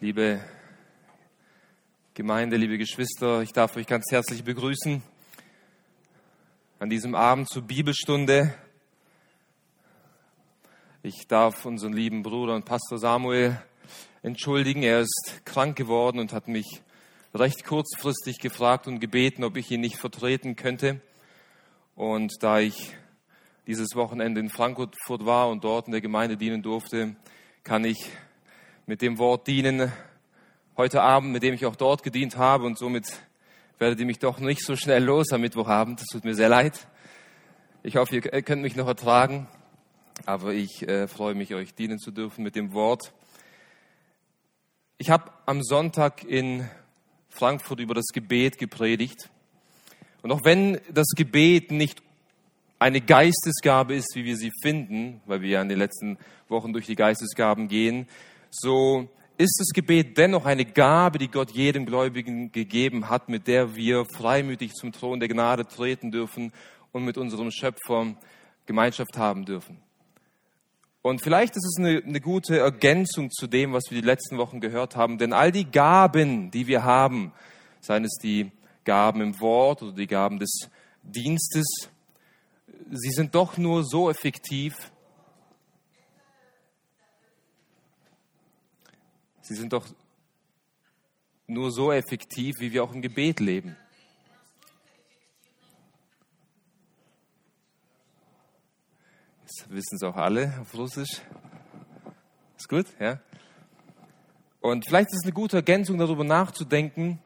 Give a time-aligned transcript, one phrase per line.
[0.00, 0.38] liebe
[2.14, 5.02] Gemeinde, liebe Geschwister, ich darf euch ganz herzlich begrüßen
[6.78, 8.54] an diesem Abend zur Bibelstunde.
[11.02, 13.60] Ich darf unseren lieben Bruder und Pastor Samuel
[14.22, 14.84] entschuldigen.
[14.84, 16.80] Er ist krank geworden und hat mich
[17.34, 21.00] recht kurzfristig gefragt und gebeten, ob ich ihn nicht vertreten könnte.
[21.96, 22.94] Und da ich
[23.66, 24.94] dieses Wochenende in Frankfurt
[25.26, 27.16] war und dort in der Gemeinde dienen durfte,
[27.64, 28.12] kann ich
[28.88, 29.92] mit dem Wort dienen
[30.78, 33.20] heute Abend, mit dem ich auch dort gedient habe und somit
[33.78, 36.00] werdet ihr mich doch nicht so schnell los am Mittwochabend.
[36.00, 36.86] Das tut mir sehr leid.
[37.82, 39.46] Ich hoffe, ihr könnt mich noch ertragen,
[40.24, 43.12] aber ich äh, freue mich, euch dienen zu dürfen mit dem Wort.
[44.96, 46.66] Ich habe am Sonntag in
[47.28, 49.28] Frankfurt über das Gebet gepredigt.
[50.22, 52.00] Und auch wenn das Gebet nicht
[52.78, 56.16] eine Geistesgabe ist, wie wir sie finden, weil wir ja in den letzten
[56.48, 58.08] Wochen durch die Geistesgaben gehen,
[58.50, 63.76] so ist das Gebet dennoch eine Gabe, die Gott jedem Gläubigen gegeben hat, mit der
[63.76, 66.52] wir freimütig zum Thron der Gnade treten dürfen
[66.92, 68.16] und mit unserem Schöpfer
[68.66, 69.78] Gemeinschaft haben dürfen.
[71.02, 74.60] Und vielleicht ist es eine, eine, gute Ergänzung zu dem, was wir die letzten Wochen
[74.60, 77.32] gehört haben, denn all die Gaben, die wir haben,
[77.80, 78.50] seien es die
[78.84, 80.68] Gaben im Wort oder die Gaben des
[81.02, 81.88] Dienstes,
[82.90, 84.74] sie sind doch nur so effektiv,
[89.48, 89.86] Sie sind doch
[91.46, 93.76] nur so effektiv, wie wir auch im Gebet leben.
[99.46, 101.22] Das wissen es auch alle auf Russisch.
[102.58, 103.20] Ist gut, ja?
[104.60, 107.18] Und vielleicht ist es eine gute Ergänzung, darüber nachzudenken,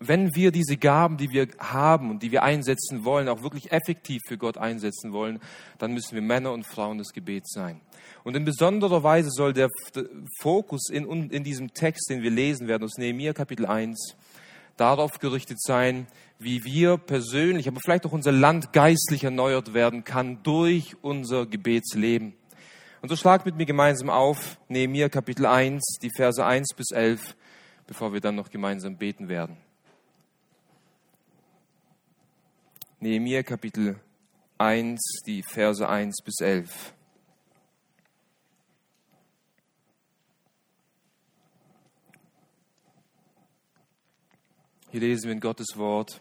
[0.00, 4.22] wenn wir diese Gaben, die wir haben und die wir einsetzen wollen, auch wirklich effektiv
[4.26, 5.40] für Gott einsetzen wollen,
[5.78, 7.80] dann müssen wir Männer und Frauen des Gebets sein.
[8.22, 9.68] Und in besonderer Weise soll der
[10.40, 14.16] Fokus in, in diesem Text, den wir lesen werden, aus Nehemiah Kapitel 1,
[14.76, 16.06] darauf gerichtet sein,
[16.38, 22.34] wie wir persönlich, aber vielleicht auch unser Land geistlich erneuert werden kann durch unser Gebetsleben.
[23.02, 27.36] Und so schlagt mit mir gemeinsam auf Nehemiah Kapitel 1, die Verse 1 bis 11,
[27.86, 29.56] bevor wir dann noch gemeinsam beten werden.
[33.00, 34.00] Nehemiah Kapitel
[34.58, 36.92] 1, die Verse 1 bis 11.
[44.90, 46.20] Hier lesen wir in Gottes Wort.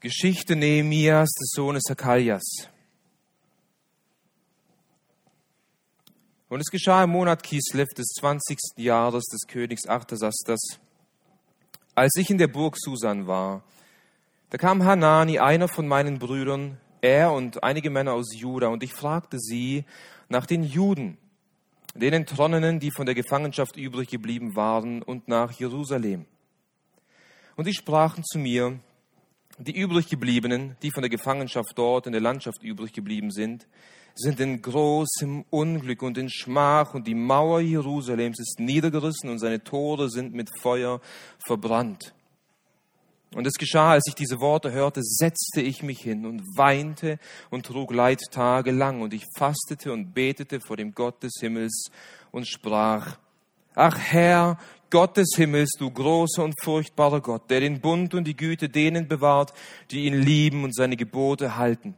[0.00, 2.44] Geschichte Nehemias des Sohnes Zakaljas.
[6.50, 8.58] Und es geschah im Monat Kislev des 20.
[8.76, 10.60] Jahres des Königs Artasastas,
[11.94, 13.62] als ich in der Burg Susan war,
[14.50, 18.92] da kam Hanani, einer von meinen Brüdern, er und einige Männer aus Juda, und ich
[18.92, 19.84] fragte sie
[20.28, 21.18] nach den Juden,
[21.94, 26.26] den Entronnenen, die von der Gefangenschaft übrig geblieben waren, und nach Jerusalem.
[27.56, 28.78] Und sie sprachen zu mir,
[29.58, 33.66] die übrig gebliebenen, die von der Gefangenschaft dort in der Landschaft übrig geblieben sind,
[34.14, 39.62] sind in großem Unglück und in Schmach und die Mauer Jerusalems ist niedergerissen und seine
[39.62, 41.00] Tore sind mit Feuer
[41.46, 42.14] verbrannt.
[43.36, 47.18] Und es geschah, als ich diese Worte hörte, setzte ich mich hin und weinte
[47.50, 51.90] und trug Leid tagelang und ich fastete und betete vor dem Gott des Himmels
[52.30, 53.18] und sprach,
[53.74, 54.58] Ach Herr,
[54.88, 59.06] Gott des Himmels, du großer und furchtbarer Gott, der den Bund und die Güte denen
[59.06, 59.52] bewahrt,
[59.90, 61.94] die ihn lieben und seine Gebote halten.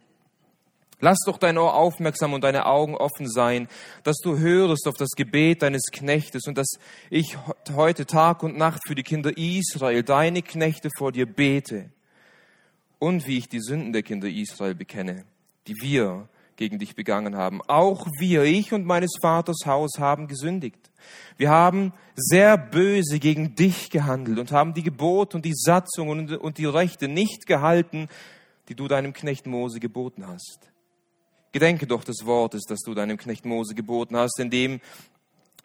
[1.00, 3.68] Lass doch dein Ohr aufmerksam und deine Augen offen sein,
[4.02, 6.78] dass du hörest auf das Gebet deines Knechtes und dass
[7.08, 7.38] ich
[7.72, 11.90] heute Tag und Nacht für die Kinder Israel, deine Knechte, vor dir bete
[12.98, 15.24] und wie ich die Sünden der Kinder Israel bekenne,
[15.68, 17.62] die wir gegen dich begangen haben.
[17.68, 20.90] Auch wir, ich und meines Vaters Haus, haben gesündigt.
[21.36, 26.58] Wir haben sehr böse gegen dich gehandelt und haben die Gebote und die Satzungen und
[26.58, 28.08] die Rechte nicht gehalten,
[28.68, 30.72] die du deinem Knecht Mose geboten hast.
[31.52, 34.80] Gedenke doch des Wortes, das du deinem Knecht Mose geboten hast, indem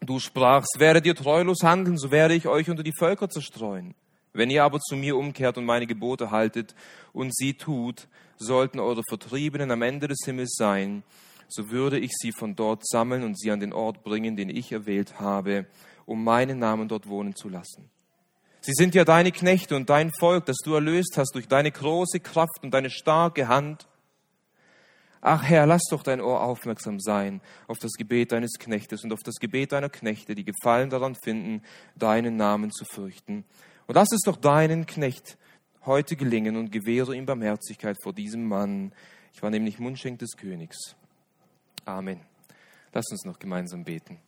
[0.01, 3.95] du sprachst, werdet ihr treulos handeln, so werde ich euch unter die Völker zerstreuen.
[4.33, 6.73] Wenn ihr aber zu mir umkehrt und meine Gebote haltet
[7.11, 8.07] und sie tut,
[8.37, 11.03] sollten eure Vertriebenen am Ende des Himmels sein,
[11.47, 14.71] so würde ich sie von dort sammeln und sie an den Ort bringen, den ich
[14.71, 15.67] erwählt habe,
[16.05, 17.89] um meinen Namen dort wohnen zu lassen.
[18.61, 22.21] Sie sind ja deine Knechte und dein Volk, das du erlöst hast durch deine große
[22.21, 23.87] Kraft und deine starke Hand.
[25.25, 29.23] Ach Herr, lass doch dein Ohr aufmerksam sein auf das Gebet deines Knechtes und auf
[29.23, 31.61] das Gebet deiner Knechte, die Gefallen daran finden,
[31.95, 33.45] deinen Namen zu fürchten.
[33.87, 35.37] Und lass es doch deinen Knecht
[35.85, 38.91] heute gelingen und gewähre ihm Barmherzigkeit vor diesem Mann.
[39.33, 40.97] Ich war nämlich Mundschenk des Königs.
[41.85, 42.19] Amen.
[42.91, 44.19] Lass uns noch gemeinsam beten.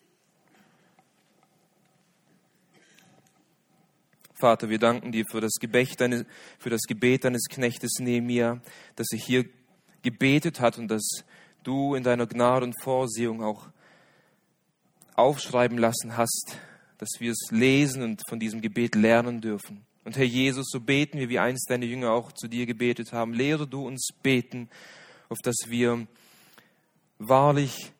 [4.34, 6.24] Vater, wir danken dir für das, Gebet deines,
[6.58, 8.62] für das Gebet deines Knechtes Nehemiah,
[8.96, 9.46] dass er hier
[10.06, 11.26] gebetet hat und dass
[11.64, 13.68] du in deiner Gnade und Vorsehung auch
[15.16, 16.58] aufschreiben lassen hast,
[16.98, 19.86] dass wir es lesen und von diesem Gebet lernen dürfen.
[20.06, 23.34] Und Herr Jesus, so beten wir, wie einst deine Jünger auch zu dir gebetet haben.
[23.34, 24.70] Lehre du uns beten,
[25.30, 26.08] auf dass wir
[27.18, 27.92] wahrlich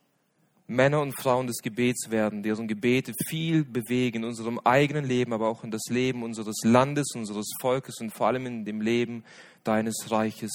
[0.68, 5.48] Männer und Frauen des Gebets werden, deren Gebete viel bewegen in unserem eigenen Leben, aber
[5.48, 9.24] auch in das Leben unseres Landes, unseres Volkes und vor allem in dem Leben
[9.64, 10.52] deines Reiches.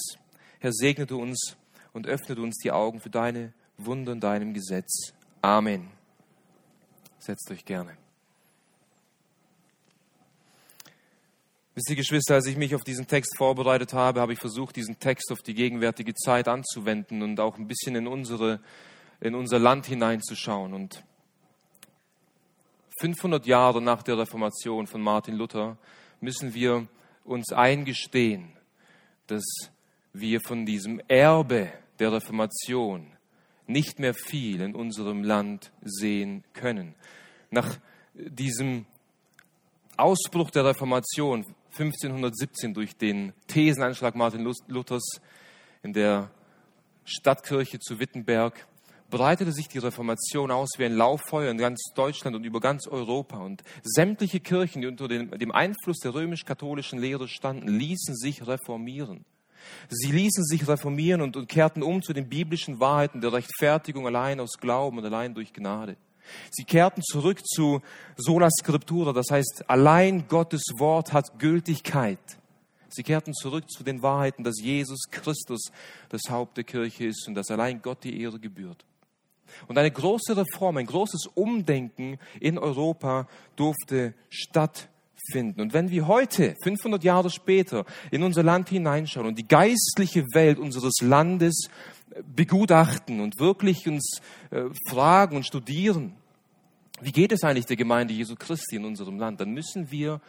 [0.61, 1.57] Herr, segne du uns
[1.91, 5.11] und öffne du uns die Augen für deine Wunder in deinem Gesetz.
[5.41, 5.89] Amen.
[7.19, 7.97] Setzt euch gerne.
[11.73, 14.99] Wisst ihr, Geschwister, als ich mich auf diesen Text vorbereitet habe, habe ich versucht, diesen
[14.99, 18.59] Text auf die gegenwärtige Zeit anzuwenden und auch ein bisschen in unsere
[19.19, 20.73] in unser Land hineinzuschauen.
[20.73, 21.03] Und
[22.99, 25.77] 500 Jahre nach der Reformation von Martin Luther
[26.19, 26.87] müssen wir
[27.23, 28.51] uns eingestehen,
[29.27, 29.43] dass
[30.13, 33.07] wir von diesem Erbe der Reformation
[33.67, 36.95] nicht mehr viel in unserem Land sehen können.
[37.49, 37.79] Nach
[38.13, 38.85] diesem
[39.97, 45.21] Ausbruch der Reformation 1517 durch den Thesenanschlag Martin Luthers
[45.83, 46.31] in der
[47.05, 48.67] Stadtkirche zu Wittenberg
[49.09, 53.37] breitete sich die Reformation aus wie ein Lauffeuer in ganz Deutschland und über ganz Europa.
[53.37, 59.25] Und sämtliche Kirchen, die unter dem Einfluss der römisch-katholischen Lehre standen, ließen sich reformieren.
[59.89, 64.39] Sie ließen sich reformieren und, und kehrten um zu den biblischen Wahrheiten der Rechtfertigung allein
[64.39, 65.97] aus Glauben und allein durch Gnade.
[66.51, 67.81] Sie kehrten zurück zu
[68.15, 72.19] sola scriptura, das heißt, allein Gottes Wort hat Gültigkeit.
[72.89, 75.71] Sie kehrten zurück zu den Wahrheiten, dass Jesus Christus
[76.09, 78.85] das Haupt der Kirche ist und dass allein Gott die Ehre gebührt.
[79.67, 84.13] Und eine große Reform, ein großes Umdenken in Europa durfte
[85.21, 85.61] stattfinden.
[85.61, 90.59] Und wenn wir heute, 500 Jahre später, in unser Land hineinschauen und die geistliche Welt
[90.59, 91.67] unseres Landes
[92.35, 94.19] begutachten und wirklich uns
[94.49, 96.13] äh, fragen und studieren,
[97.01, 100.21] wie geht es eigentlich der Gemeinde Jesu Christi in unserem Land, dann müssen wir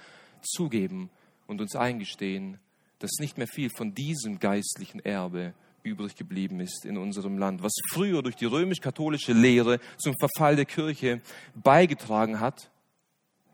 [0.42, 1.10] zugeben
[1.46, 2.58] und uns eingestehen,
[2.98, 7.62] dass nicht mehr viel von diesem geistlichen Erbe übrig geblieben ist in unserem Land.
[7.62, 11.20] Was früher durch die römisch-katholische Lehre zum Verfall der Kirche
[11.54, 12.70] beigetragen hat,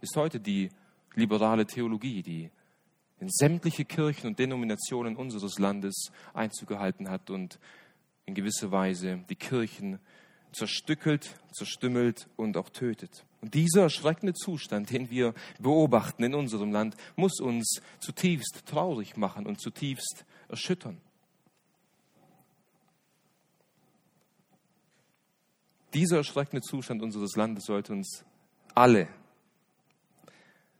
[0.02, 0.68] ist heute die
[1.18, 2.50] liberale Theologie, die
[3.20, 7.58] in sämtliche Kirchen und Denominationen unseres Landes Einzug gehalten hat und
[8.26, 9.98] in gewisser Weise die Kirchen
[10.52, 13.24] zerstückelt, zerstümmelt und auch tötet.
[13.40, 19.46] Und dieser erschreckende Zustand, den wir beobachten in unserem Land, muss uns zutiefst traurig machen
[19.46, 21.00] und zutiefst erschüttern.
[25.94, 28.24] Dieser erschreckende Zustand unseres Landes sollte uns
[28.74, 29.08] alle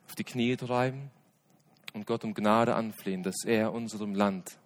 [0.08, 1.10] auf die Knie treiben
[1.93, 4.58] und Gott um Gnade anflehen, dass er unserem Land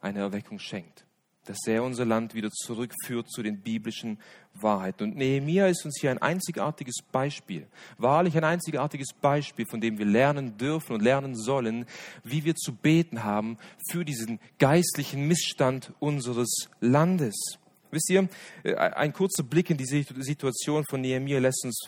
[0.00, 1.04] eine Erweckung schenkt,
[1.44, 4.18] dass er unser Land wieder zurückführt zu den biblischen
[4.54, 5.04] Wahrheiten.
[5.04, 7.66] Und Nehemiah ist uns hier ein einzigartiges Beispiel,
[7.98, 11.84] wahrlich ein einzigartiges Beispiel, von dem wir lernen dürfen und lernen sollen,
[12.24, 13.58] wie wir zu beten haben
[13.90, 17.58] für diesen geistlichen Missstand unseres Landes.
[17.96, 18.28] Wisst ihr,
[18.62, 21.80] äh, ein kurzer Blick in die Situation von Nehemiah lässt uns,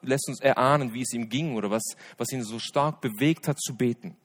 [0.00, 1.82] lässt uns erahnen, wie es ihm ging oder was,
[2.16, 4.16] was ihn so stark bewegt hat zu beten.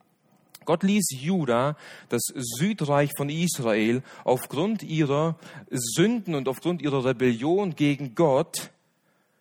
[0.64, 1.76] Gott ließ Juda,
[2.10, 5.36] das Südreich von Israel, aufgrund ihrer
[5.68, 8.70] Sünden und aufgrund ihrer Rebellion gegen Gott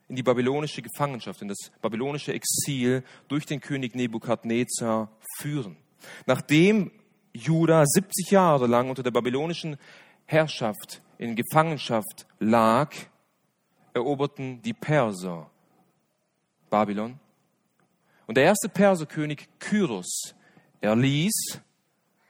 [0.10, 5.78] in die babylonische Gefangenschaft, in das babylonische Exil durch den König Nebukadnezar führen.
[6.26, 6.90] Nachdem
[7.32, 9.78] Juda 70 Jahre lang unter der babylonischen
[10.26, 12.90] Herrschaft in Gefangenschaft lag,
[13.94, 15.52] eroberten die Perser
[16.72, 17.20] Babylon.
[18.26, 20.34] Und der erste Perserkönig Kyros
[20.80, 21.62] erließ,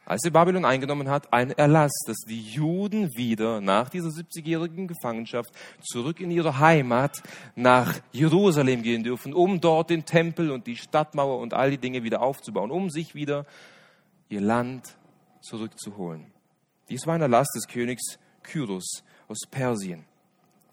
[0.03, 5.53] als er Babylon eingenommen hat, einen Erlass, dass die Juden wieder nach dieser 70-jährigen Gefangenschaft
[5.81, 7.24] zurück in ihre Heimat
[7.55, 12.03] nach Jerusalem gehen dürfen, um dort den Tempel und die Stadtmauer und all die Dinge
[12.03, 13.45] wieder aufzubauen, um sich wieder
[14.27, 14.98] ihr Land
[15.39, 16.25] zurückzuholen.
[16.89, 20.05] Dies war ein Erlass des Königs Kyros aus Persien.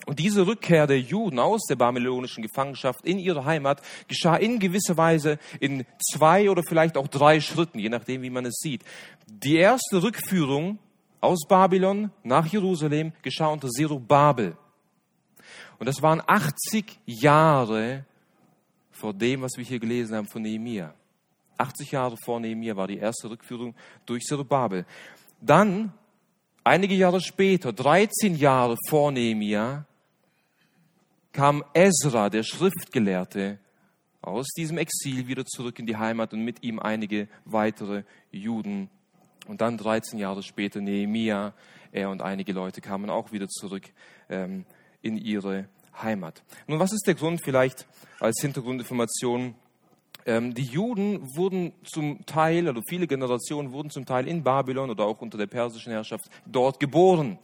[0.06, 4.96] Und diese Rückkehr der Juden aus der babylonischen Gefangenschaft in ihre Heimat geschah in gewisser
[4.96, 8.82] Weise in zwei oder vielleicht auch drei Schritten, je nachdem, wie man es sieht.
[9.26, 10.78] Die erste Rückführung
[11.20, 14.56] aus Babylon nach Jerusalem geschah unter Zerubabel.
[15.78, 18.04] Und das waren 80 Jahre
[18.90, 20.94] vor dem, was wir hier gelesen haben von Nehemiah.
[21.58, 23.74] 80 Jahre vor Nehemiah war die erste Rückführung
[24.06, 24.86] durch Zerubabel.
[25.40, 25.92] Dann
[26.68, 29.86] Einige Jahre später, 13 Jahre vor Nehemia,
[31.32, 33.58] kam Ezra, der Schriftgelehrte,
[34.20, 38.90] aus diesem Exil wieder zurück in die Heimat und mit ihm einige weitere Juden.
[39.46, 41.54] Und dann 13 Jahre später Nehemia,
[41.90, 43.84] er und einige Leute kamen auch wieder zurück
[44.28, 44.66] ähm,
[45.00, 45.70] in ihre
[46.02, 46.42] Heimat.
[46.66, 47.86] Nun, was ist der Grund vielleicht
[48.20, 49.54] als Hintergrundinformation?
[50.28, 55.06] Ähm, die Juden wurden zum Teil, also viele Generationen wurden zum Teil in Babylon oder
[55.06, 57.38] auch unter der persischen Herrschaft dort geboren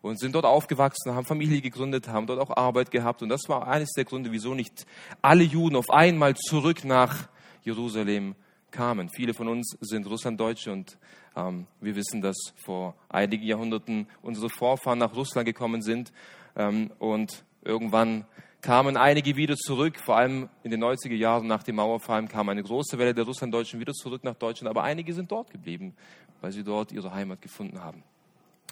[0.00, 3.22] und sind dort aufgewachsen, haben Familie gegründet, haben dort auch Arbeit gehabt.
[3.22, 4.86] Und das war eines der Gründe, wieso nicht
[5.20, 7.28] alle Juden auf einmal zurück nach
[7.64, 8.34] Jerusalem
[8.70, 9.10] kamen.
[9.10, 10.96] Viele von uns sind Russlanddeutsche und
[11.36, 16.14] ähm, wir wissen, dass vor einigen Jahrhunderten unsere Vorfahren nach Russland gekommen sind
[16.56, 18.24] ähm, und irgendwann
[18.62, 22.62] kamen einige wieder zurück, vor allem in den 90er Jahren nach dem Mauerfall kam eine
[22.62, 25.94] große Welle der Russlanddeutschen wieder zurück nach Deutschland, aber einige sind dort geblieben,
[26.40, 28.04] weil sie dort ihre Heimat gefunden haben.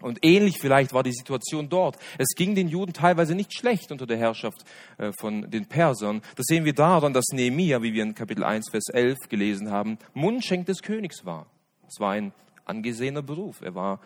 [0.00, 1.98] Und ähnlich vielleicht war die Situation dort.
[2.16, 4.64] Es ging den Juden teilweise nicht schlecht unter der Herrschaft
[4.96, 6.22] äh, von den Persern.
[6.36, 9.98] Das sehen wir daran, dass Nehemia, wie wir in Kapitel 1, Vers 11 gelesen haben,
[10.14, 11.46] Mundschenk des Königs war.
[11.86, 12.32] Es war ein
[12.64, 13.60] angesehener Beruf.
[13.60, 14.00] Er war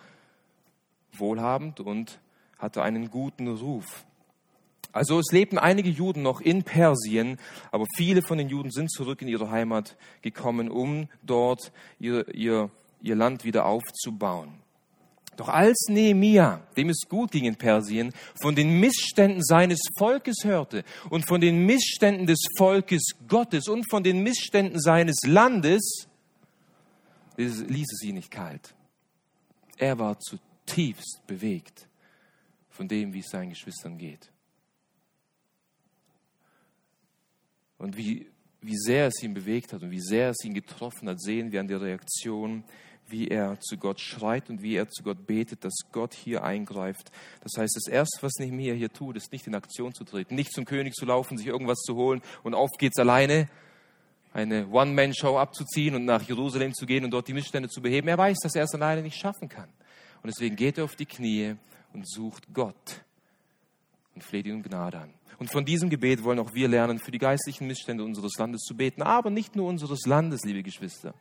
[1.13, 2.19] wohlhabend und
[2.59, 4.05] hatte einen guten Ruf.
[4.95, 7.39] Also es lebten einige Juden noch in Persien,
[7.73, 12.71] aber viele von den Juden sind zurück in ihre Heimat gekommen, um dort ihr, ihr,
[13.03, 14.55] ihr Land wieder aufzubauen.
[15.37, 20.85] Doch als Nehemia, dem es gut ging in Persien, von den Missständen seines Volkes hörte
[21.11, 26.07] und von den Missständen des Volkes Gottes und von den Missständen seines Landes,
[27.37, 28.77] ließ es ihn nicht kalt.
[29.77, 31.89] Er war zutiefst bewegt
[32.71, 34.31] von dem, wie es seinen Geschwistern geht.
[37.79, 38.27] Und wie,
[38.61, 41.61] wie sehr es ihn bewegt hat und wie sehr es ihn getroffen hat, sehen wir
[41.61, 42.65] an der Reaktion,
[43.09, 47.11] wie er zu Gott schreit und wie er zu Gott betet, dass Gott hier eingreift.
[47.43, 50.53] Das heißt, das Erste, was Nehemiah hier tut, ist nicht in Aktion zu treten, nicht
[50.53, 53.49] zum König zu laufen, sich irgendwas zu holen und auf geht's alleine,
[54.33, 58.09] eine One-Man-Show abzuziehen und nach Jerusalem zu gehen und dort die Missstände zu beheben.
[58.09, 59.69] Er weiß, dass er es alleine nicht schaffen kann.
[60.23, 61.55] Und deswegen geht er auf die Knie
[61.93, 63.05] und sucht Gott
[64.15, 65.15] und fleht ihn um Gnade an.
[65.39, 68.77] Und von diesem Gebet wollen auch wir lernen, für die geistlichen Missstände unseres Landes zu
[68.77, 69.03] beten.
[69.03, 71.15] Aber nicht nur unseres Landes, liebe Geschwister.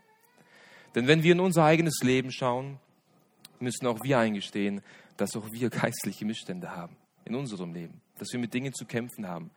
[0.93, 2.79] Denn wenn wir in unser eigenes Leben schauen,
[3.59, 4.81] müssen auch wir eingestehen,
[5.17, 6.95] dass auch wir geistliche Missstände haben
[7.25, 8.01] in unserem Leben.
[8.19, 9.50] Dass wir mit Dingen zu kämpfen haben.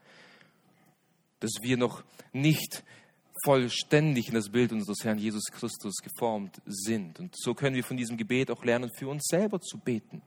[1.40, 2.02] Dass wir noch
[2.32, 2.82] nicht
[3.44, 7.20] vollständig in das Bild unseres Herrn Jesus Christus geformt sind.
[7.20, 10.22] Und so können wir von diesem Gebet auch lernen, für uns selber zu beten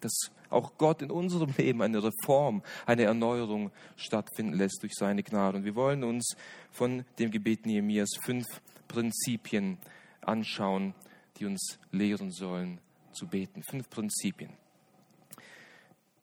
[0.00, 5.58] dass auch Gott in unserem Leben eine Reform, eine Erneuerung stattfinden lässt durch seine Gnade.
[5.58, 6.36] Und wir wollen uns
[6.70, 8.46] von dem Gebet Nehemias fünf
[8.86, 9.78] Prinzipien
[10.22, 10.94] anschauen,
[11.38, 12.80] die uns lehren sollen
[13.12, 13.62] zu beten.
[13.62, 14.50] Fünf Prinzipien.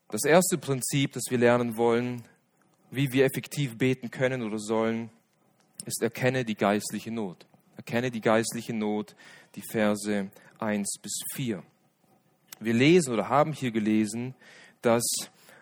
[0.10, 2.24] Das erste Prinzip, das wir lernen wollen,
[2.92, 5.10] wie wir effektiv beten können oder sollen,
[5.86, 7.46] ist erkenne die geistliche Not.
[7.76, 9.16] Erkenne die geistliche Not,
[9.56, 10.30] die Verse
[10.60, 11.64] 1 bis 4
[12.60, 14.36] wir lesen oder haben hier gelesen,
[14.82, 15.04] dass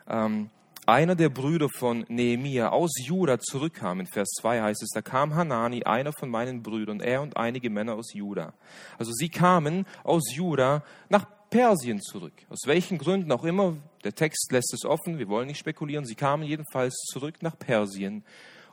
[0.07, 0.49] ähm,
[0.85, 4.01] einer der Brüder von Nehemia aus Juda zurückkam.
[4.01, 7.69] In Vers 2 heißt es, da kam Hanani, einer von meinen Brüdern, er und einige
[7.69, 8.53] Männer aus Juda.
[8.97, 12.33] Also sie kamen aus Juda nach Persien zurück.
[12.49, 16.15] Aus welchen Gründen auch immer, der Text lässt es offen, wir wollen nicht spekulieren, sie
[16.15, 18.23] kamen jedenfalls zurück nach Persien.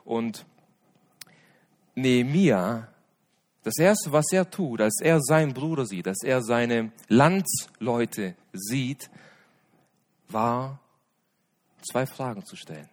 [0.03, 0.45] Und
[1.95, 2.87] Nehemia
[3.63, 9.09] das Erste, was er tut, als er seinen Bruder sieht, als er seine Landsleute sieht,
[10.29, 10.79] war
[11.81, 12.89] zwei Fragen zu stellen.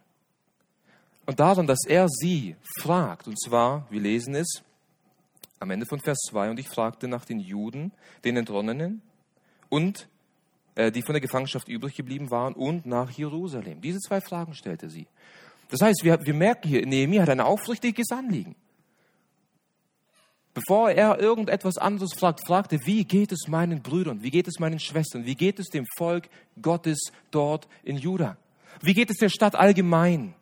[1.27, 4.63] Und daran, dass er sie fragt, und zwar, wir lesen es
[5.59, 7.93] am Ende von Vers 2, und ich fragte nach den Juden,
[8.25, 9.03] den Entronnenen
[9.69, 10.09] und
[10.75, 13.81] äh, die von der Gefangenschaft übrig geblieben waren und nach Jerusalem.
[13.81, 15.07] Diese zwei Fragen stellte sie.
[15.71, 18.55] Das heißt, wir, wir merken hier, Nehemiah hat ein aufrichtiges Anliegen.
[20.59, 24.59] Bevor er irgendetwas anderes fragt, fragt er, wie geht es meinen Brüdern, wie geht es
[24.59, 26.29] meinen Schwestern, wie geht es dem Volk
[26.61, 26.99] Gottes
[27.31, 28.37] dort in Juda?
[28.83, 30.35] Wie geht es der Stadt allgemein?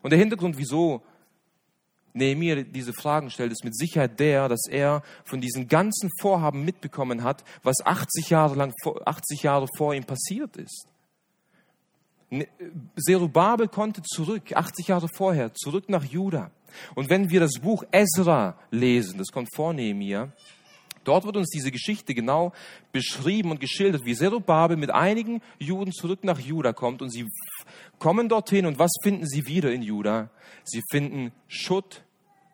[0.00, 1.02] Und der Hintergrund, wieso
[2.14, 7.22] Nehemiah diese Fragen stellt, ist mit Sicherheit der, dass er von diesen ganzen Vorhaben mitbekommen
[7.24, 8.72] hat, was 80 Jahre lang,
[9.04, 10.86] 80 Jahre vor ihm passiert ist.
[12.98, 16.50] Zerubabel konnte zurück, 80 Jahre vorher, zurück nach Juda.
[16.94, 20.32] Und wenn wir das Buch Ezra lesen, das kommt vor Nehemiah,
[21.04, 22.52] dort wird uns diese Geschichte genau
[22.92, 27.26] beschrieben und geschildert, wie Zerubabel mit einigen Juden zurück nach Juda kommt und sie
[27.98, 30.30] kommen dorthin und was finden sie wieder in Juda?
[30.64, 32.04] Sie finden Schutt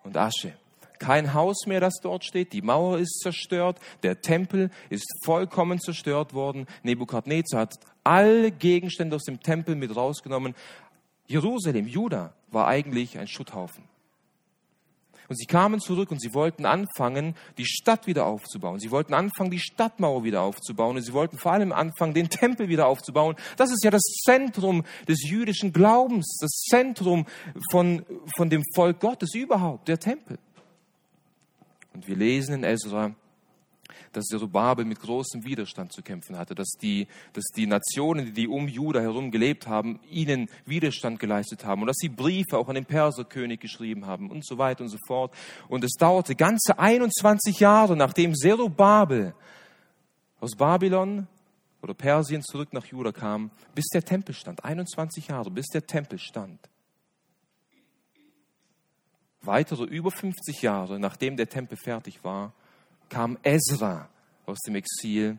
[0.05, 0.55] und Asche.
[1.01, 2.53] Kein Haus mehr, das dort steht.
[2.53, 3.79] Die Mauer ist zerstört.
[4.05, 6.67] Der Tempel ist vollkommen zerstört worden.
[6.83, 10.55] Nebukadnezar hat alle Gegenstände aus dem Tempel mit rausgenommen.
[11.27, 13.85] Jerusalem, Juda, war eigentlich ein Schutthaufen.
[15.29, 18.79] Und sie kamen zurück und sie wollten anfangen, die Stadt wieder aufzubauen.
[18.79, 20.97] Sie wollten anfangen, die Stadtmauer wieder aufzubauen.
[20.97, 23.37] Und sie wollten vor allem anfangen, den Tempel wieder aufzubauen.
[23.57, 27.27] Das ist ja das Zentrum des jüdischen Glaubens, das Zentrum
[27.71, 28.05] von,
[28.37, 30.39] von dem Volk Gottes überhaupt, der Tempel.
[31.95, 33.15] Und wir lesen in Ezra,
[34.17, 38.69] dass Zerubabel mit großem Widerstand zu kämpfen hatte, dass die, dass die Nationen, die um
[38.69, 42.87] Juda herum gelebt haben, ihnen Widerstand geleistet haben und dass sie Briefe auch an den
[42.87, 45.35] Perserkönig geschrieben haben und so weiter und so fort.
[45.69, 49.35] Und es dauerte ganze 21 Jahre, nachdem Zerubabel
[50.41, 51.27] aus Babylon
[51.83, 54.65] oder Persien zurück nach Juda kam, bis der Tempel stand.
[54.65, 56.59] 21 Jahre, bis der Tempel stand.
[59.43, 62.55] Weitere über 50 Jahre, nachdem der Tempel fertig war,
[63.15, 64.09] kam Ezra
[64.45, 65.39] aus dem Exil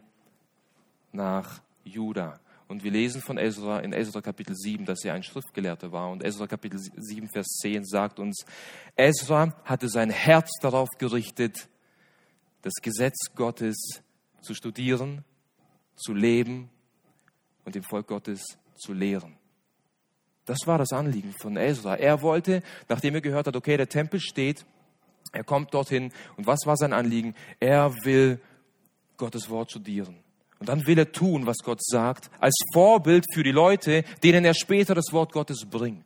[1.11, 2.39] nach Juda.
[2.69, 6.09] Und wir lesen von Ezra in Ezra Kapitel 7, dass er ein Schriftgelehrter war.
[6.09, 8.45] Und Ezra Kapitel 7, Vers 10 sagt uns,
[8.95, 11.67] Ezra hatte sein Herz darauf gerichtet,
[12.61, 13.75] das Gesetz Gottes
[14.41, 15.25] zu studieren,
[15.97, 16.69] zu leben
[17.65, 19.35] und dem Volk Gottes zu lehren.
[20.45, 21.95] Das war das Anliegen von Ezra.
[21.95, 24.65] Er wollte, nachdem er gehört hat, okay, der Tempel steht,
[25.31, 27.35] er kommt dorthin und was war sein Anliegen?
[27.59, 28.39] Er will
[29.17, 30.15] Gottes Wort studieren.
[30.59, 34.53] Und dann will er tun, was Gott sagt, als Vorbild für die Leute, denen er
[34.53, 36.05] später das Wort Gottes bringt.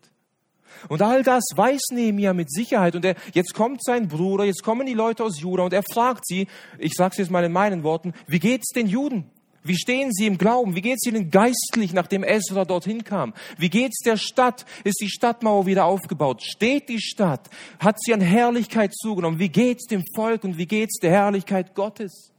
[0.88, 2.96] Und all das weiß Nehemiah mit Sicherheit.
[2.96, 6.26] Und er, jetzt kommt sein Bruder, jetzt kommen die Leute aus Juda und er fragt
[6.26, 6.48] sie,
[6.78, 9.30] ich sage es jetzt mal in meinen Worten, wie geht's den Juden?
[9.70, 10.74] Wie stehen sie im Glauben?
[10.74, 13.36] Wie geht es ihnen geistlich, nachdem Ezra dorthin kam?
[13.60, 14.66] Wie geht es der Stadt?
[14.84, 16.42] Ist die Stadtmauer wieder aufgebaut?
[16.42, 17.52] Steht die Stadt?
[17.78, 19.38] Hat sie an Herrlichkeit zugenommen?
[19.38, 22.32] Wie geht es dem Volk und wie geht es der Herrlichkeit Gottes?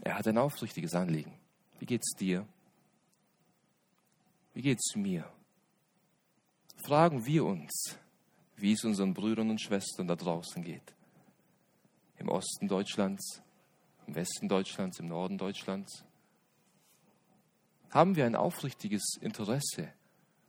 [0.00, 1.32] Er hat ein aufrichtiges Anliegen.
[1.78, 2.44] Wie geht es dir?
[4.52, 5.30] Wie geht es mir?
[6.76, 7.96] Fragen wir uns,
[8.56, 10.92] wie es unseren Brüdern und Schwestern da draußen geht.
[12.18, 13.42] Im Osten Deutschlands,
[14.08, 16.02] im Westen Deutschlands, im Norden Deutschlands?
[17.90, 19.92] Haben wir ein aufrichtiges Interesse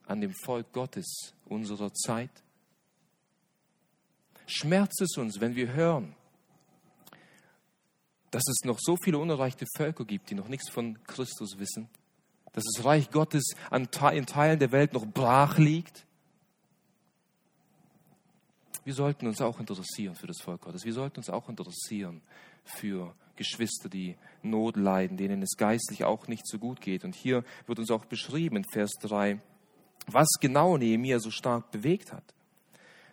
[0.07, 2.31] an dem Volk Gottes unserer Zeit?
[4.47, 6.15] Schmerzt es uns, wenn wir hören,
[8.31, 11.89] dass es noch so viele unerreichte Völker gibt, die noch nichts von Christus wissen,
[12.53, 16.05] dass das Reich Gottes in Teilen der Welt noch brach liegt?
[18.85, 20.83] Wir sollten uns auch interessieren für das Volk Gottes.
[20.85, 22.21] Wir sollten uns auch interessieren
[22.63, 27.03] für Geschwister, die Not leiden, denen es geistlich auch nicht so gut geht.
[27.03, 29.39] Und hier wird uns auch beschrieben in Vers 3,
[30.07, 32.35] was genau Nehemiah so stark bewegt hat.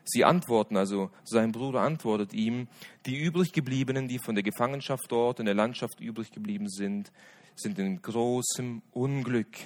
[0.05, 2.69] Sie antworten, also sein Bruder antwortet ihm,
[3.07, 7.11] die übriggebliebenen, die von der Gefangenschaft dort in der Landschaft übrig geblieben sind,
[7.55, 9.57] sind in großem Unglück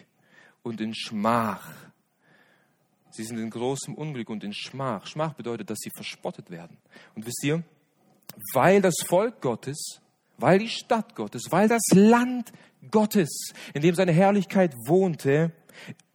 [0.62, 1.72] und in Schmach.
[3.10, 5.06] Sie sind in großem Unglück und in Schmach.
[5.06, 6.78] Schmach bedeutet, dass sie verspottet werden.
[7.14, 7.62] Und wisst ihr,
[8.54, 10.00] weil das Volk Gottes
[10.40, 12.52] weil die Stadt Gottes, weil das Land
[12.90, 15.52] Gottes, in dem seine Herrlichkeit wohnte,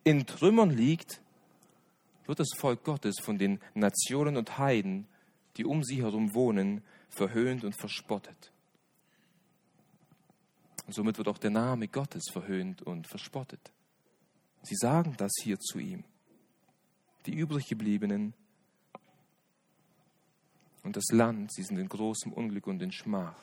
[0.03, 1.21] in Trümmern liegt,
[2.25, 5.07] wird das Volk Gottes von den Nationen und Heiden,
[5.57, 8.51] die um sie herum wohnen, verhöhnt und verspottet.
[10.87, 13.71] Und somit wird auch der Name Gottes verhöhnt und verspottet.
[14.63, 16.03] Sie sagen das hier zu ihm.
[17.25, 18.33] Die übriggebliebenen
[20.83, 23.35] und das Land, sie sind in großem Unglück und in Schmach.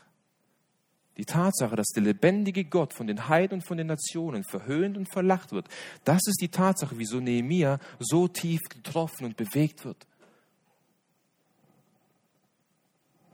[1.18, 5.12] Die Tatsache, dass der lebendige Gott von den Heiden und von den Nationen verhöhnt und
[5.12, 5.68] verlacht wird,
[6.04, 10.06] das ist die Tatsache, wieso Nehemia so tief getroffen und bewegt wird.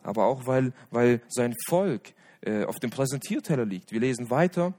[0.02, 3.92] Aber auch, weil, weil sein Volk äh, auf dem Präsentierteller liegt.
[3.92, 4.74] Wir lesen weiter.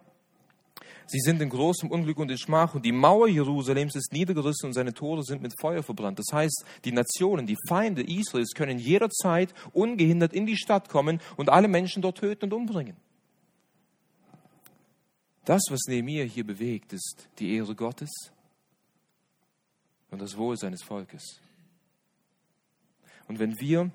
[1.07, 4.73] Sie sind in großem Unglück und in Schmach und die Mauer Jerusalems ist niedergerissen und
[4.73, 6.19] seine Tore sind mit Feuer verbrannt.
[6.19, 11.49] Das heißt, die Nationen, die Feinde Israels können jederzeit ungehindert in die Stadt kommen und
[11.49, 12.95] alle Menschen dort töten und umbringen.
[15.45, 18.09] Das, was Nehemiah hier bewegt, ist die Ehre Gottes
[20.11, 21.39] und das Wohl seines Volkes.
[23.27, 23.91] Und wenn wir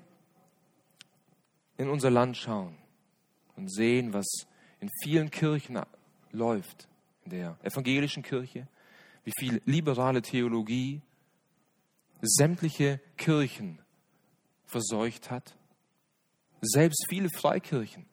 [1.77, 2.75] in unser Land schauen
[3.55, 4.25] und sehen, was
[4.79, 5.77] in vielen Kirchen
[6.35, 6.87] läuft,
[7.23, 8.67] in der evangelischen Kirche,
[9.23, 11.01] wie viel liberale Theologie
[12.21, 13.79] sämtliche Kirchen
[14.65, 15.55] verseucht hat,
[16.61, 18.05] selbst viele Freikirchen,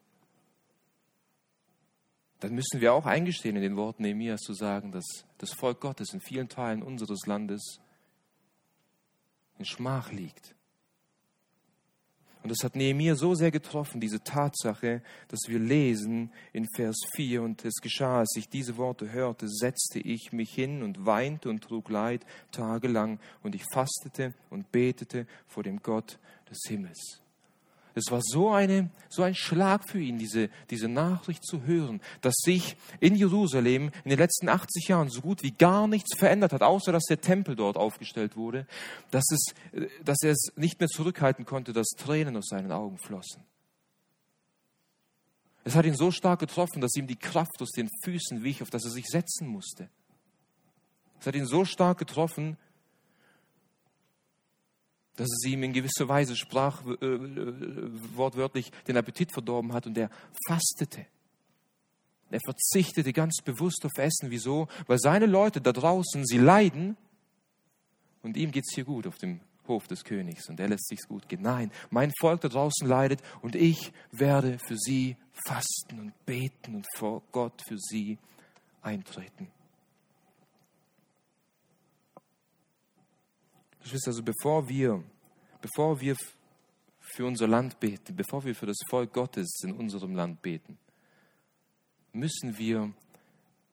[2.41, 5.05] dann müssen wir auch eingestehen, in den Worten Nehemias zu sagen, dass
[5.39, 7.81] das Volk Gottes in vielen Teilen unseres Landes
[9.59, 10.57] in Schmach liegt.
[12.43, 17.43] Und das hat Nehemiah so sehr getroffen, diese Tatsache, dass wir lesen in Vers 4,
[17.43, 21.63] und es geschah, als ich diese Worte hörte, setzte ich mich hin und weinte und
[21.63, 26.19] trug Leid tagelang, und ich fastete und betete vor dem Gott
[26.51, 27.23] des Himmels.
[27.95, 32.35] Es war so, eine, so ein Schlag für ihn, diese, diese Nachricht zu hören, dass
[32.37, 36.63] sich in Jerusalem in den letzten 80 Jahren so gut wie gar nichts verändert hat,
[36.63, 38.67] außer dass der Tempel dort aufgestellt wurde,
[39.11, 39.55] dass, es,
[40.05, 43.43] dass er es nicht mehr zurückhalten konnte, dass Tränen aus seinen Augen flossen.
[45.65, 48.71] Es hat ihn so stark getroffen, dass ihm die Kraft aus den Füßen wich, auf
[48.71, 49.89] dass er sich setzen musste.
[51.21, 52.57] Es hat ihn so stark getroffen,
[55.17, 56.97] dass es ihm in gewisser Weise sprach, äh,
[58.15, 60.11] wortwörtlich den Appetit verdorben hat und er
[60.47, 61.07] fastete.
[62.31, 64.31] Er verzichtete ganz bewusst auf Essen.
[64.31, 64.69] Wieso?
[64.87, 66.97] Weil seine Leute da draußen, sie leiden
[68.23, 71.07] und ihm geht es hier gut auf dem Hof des Königs und er lässt sich's
[71.07, 71.43] gut gehen.
[71.43, 76.87] Nein, mein Volk da draußen leidet und ich werde für sie fasten und beten und
[76.97, 78.19] vor Gott für sie
[78.81, 79.49] eintreten.
[83.83, 85.03] Geschwister, also bevor wir,
[85.61, 86.17] bevor wir
[87.01, 90.79] für unser Land beten, bevor wir für das Volk Gottes in unserem Land beten,
[92.13, 92.93] müssen wir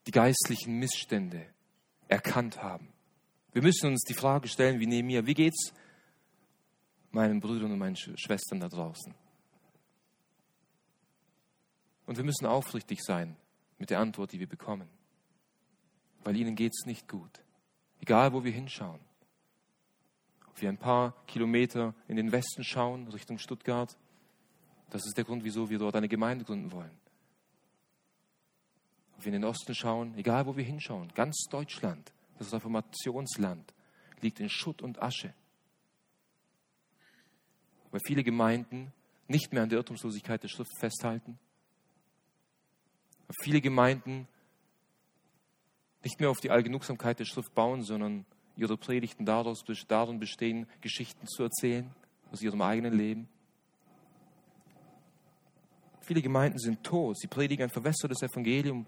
[0.06, 1.46] die geistlichen Missstände
[2.08, 2.88] erkannt haben.
[3.52, 5.72] Wir müssen uns die Frage stellen, wie Nehemiah, wie geht's
[7.12, 9.14] meinen Brüdern und meinen Schwestern da draußen?
[12.06, 13.36] Und wir müssen aufrichtig sein
[13.78, 14.88] mit der Antwort, die wir bekommen.
[16.24, 17.40] Weil ihnen geht es nicht gut.
[18.00, 19.09] Egal, wo wir hinschauen
[20.60, 23.96] wir ein paar Kilometer in den Westen schauen, Richtung Stuttgart.
[24.90, 26.98] Das ist der Grund, wieso wir dort eine Gemeinde gründen wollen.
[29.16, 33.72] Ob wir in den Osten schauen, egal wo wir hinschauen, ganz Deutschland, das Reformationsland,
[34.20, 35.34] liegt in Schutt und Asche.
[37.90, 38.92] Weil viele Gemeinden
[39.28, 41.38] nicht mehr an der Irrtumslosigkeit der Schrift festhalten.
[43.26, 44.26] Weil viele Gemeinden
[46.02, 48.24] nicht mehr auf die Allgenugsamkeit der Schrift bauen, sondern
[48.60, 51.90] ihre Predigten daraus, darin bestehen, Geschichten zu erzählen
[52.30, 53.28] aus ihrem eigenen Leben.
[56.02, 57.18] Viele Gemeinden sind tot.
[57.18, 58.86] Sie predigen ein verwässertes Evangelium,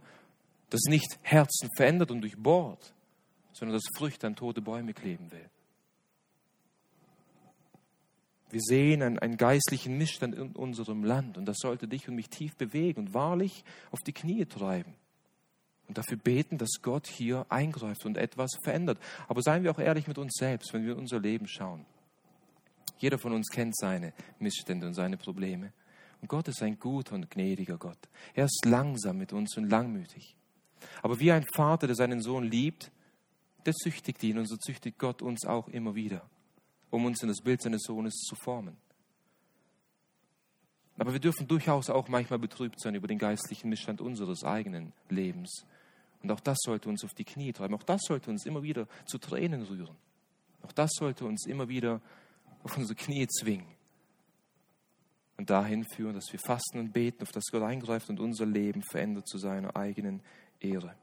[0.70, 2.94] das nicht Herzen verändert und durchbohrt,
[3.52, 5.48] sondern das Früchte an tote Bäume kleben will.
[8.50, 12.28] Wir sehen einen, einen, geistlichen Missstand in unserem Land und das sollte dich und mich
[12.28, 14.94] tief bewegen und wahrlich auf die Knie treiben
[15.88, 18.98] und dafür beten, dass Gott hier eingreift und etwas verändert.
[19.28, 21.84] Aber seien wir auch ehrlich mit uns selbst, wenn wir in unser Leben schauen.
[22.98, 25.72] Jeder von uns kennt seine Missstände und seine Probleme.
[26.20, 27.98] Und Gott ist ein guter und gnädiger Gott.
[28.32, 30.36] Er ist langsam mit uns und langmütig.
[31.02, 32.92] Aber wie ein Vater, der seinen Sohn liebt,
[33.66, 36.28] der züchtigt ihn und so züchtigt Gott uns auch immer wieder,
[36.90, 38.76] um uns in das Bild seines Sohnes zu formen.
[40.98, 45.64] Aber wir dürfen durchaus auch manchmal betrübt sein über den geistlichen Missstand unseres eigenen Lebens.
[46.22, 47.74] Und auch das sollte uns auf die Knie treiben.
[47.74, 49.96] Auch das sollte uns immer wieder zu Tränen rühren.
[50.62, 52.00] Auch das sollte uns immer wieder
[52.62, 53.66] auf unsere Knie zwingen.
[55.36, 58.82] Und dahin führen, dass wir fasten und beten, auf das Gott eingreift und unser Leben
[58.82, 60.20] verändert zu seiner eigenen
[60.60, 60.94] Ehre.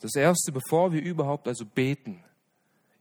[0.00, 2.24] Das Erste, bevor wir überhaupt also beten,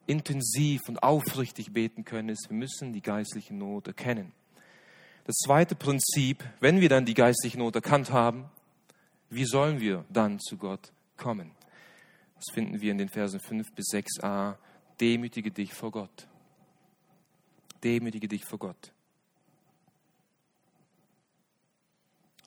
[0.05, 4.31] intensiv und aufrichtig beten können, ist, wir müssen die geistliche Not erkennen.
[5.25, 8.45] Das zweite Prinzip, wenn wir dann die geistliche Not erkannt haben,
[9.29, 11.51] wie sollen wir dann zu Gott kommen?
[12.35, 14.55] Das finden wir in den Versen 5 bis 6a.
[14.99, 16.27] Demütige dich vor Gott.
[17.83, 18.92] Demütige dich vor Gott.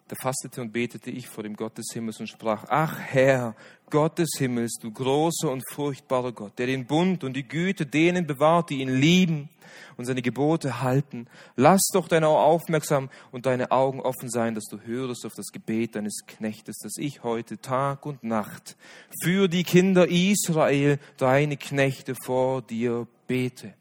[0.08, 3.56] Da fastete und betete ich vor dem Gott des Himmels und sprach, ach Herr,
[3.90, 8.24] Gott des Himmels, du großer und furchtbarer Gott, der den Bund und die Güte denen
[8.24, 9.48] bewahrt, die ihn lieben
[9.96, 11.26] und seine Gebote halten.
[11.56, 15.46] Lass doch deine Augen aufmerksam und deine Augen offen sein, dass du hörst auf das
[15.46, 18.76] Gebet deines Knechtes, das ich heute Tag und Nacht
[19.22, 23.74] für die Kinder Israel, deine Knechte, vor dir bete.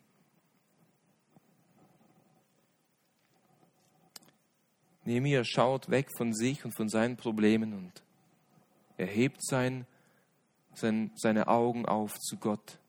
[5.05, 8.03] Nehemiah schaut weg von sich und von seinen Problemen und
[8.97, 9.85] erhebt sein,
[10.73, 12.79] sein, seine Augen auf zu Gott,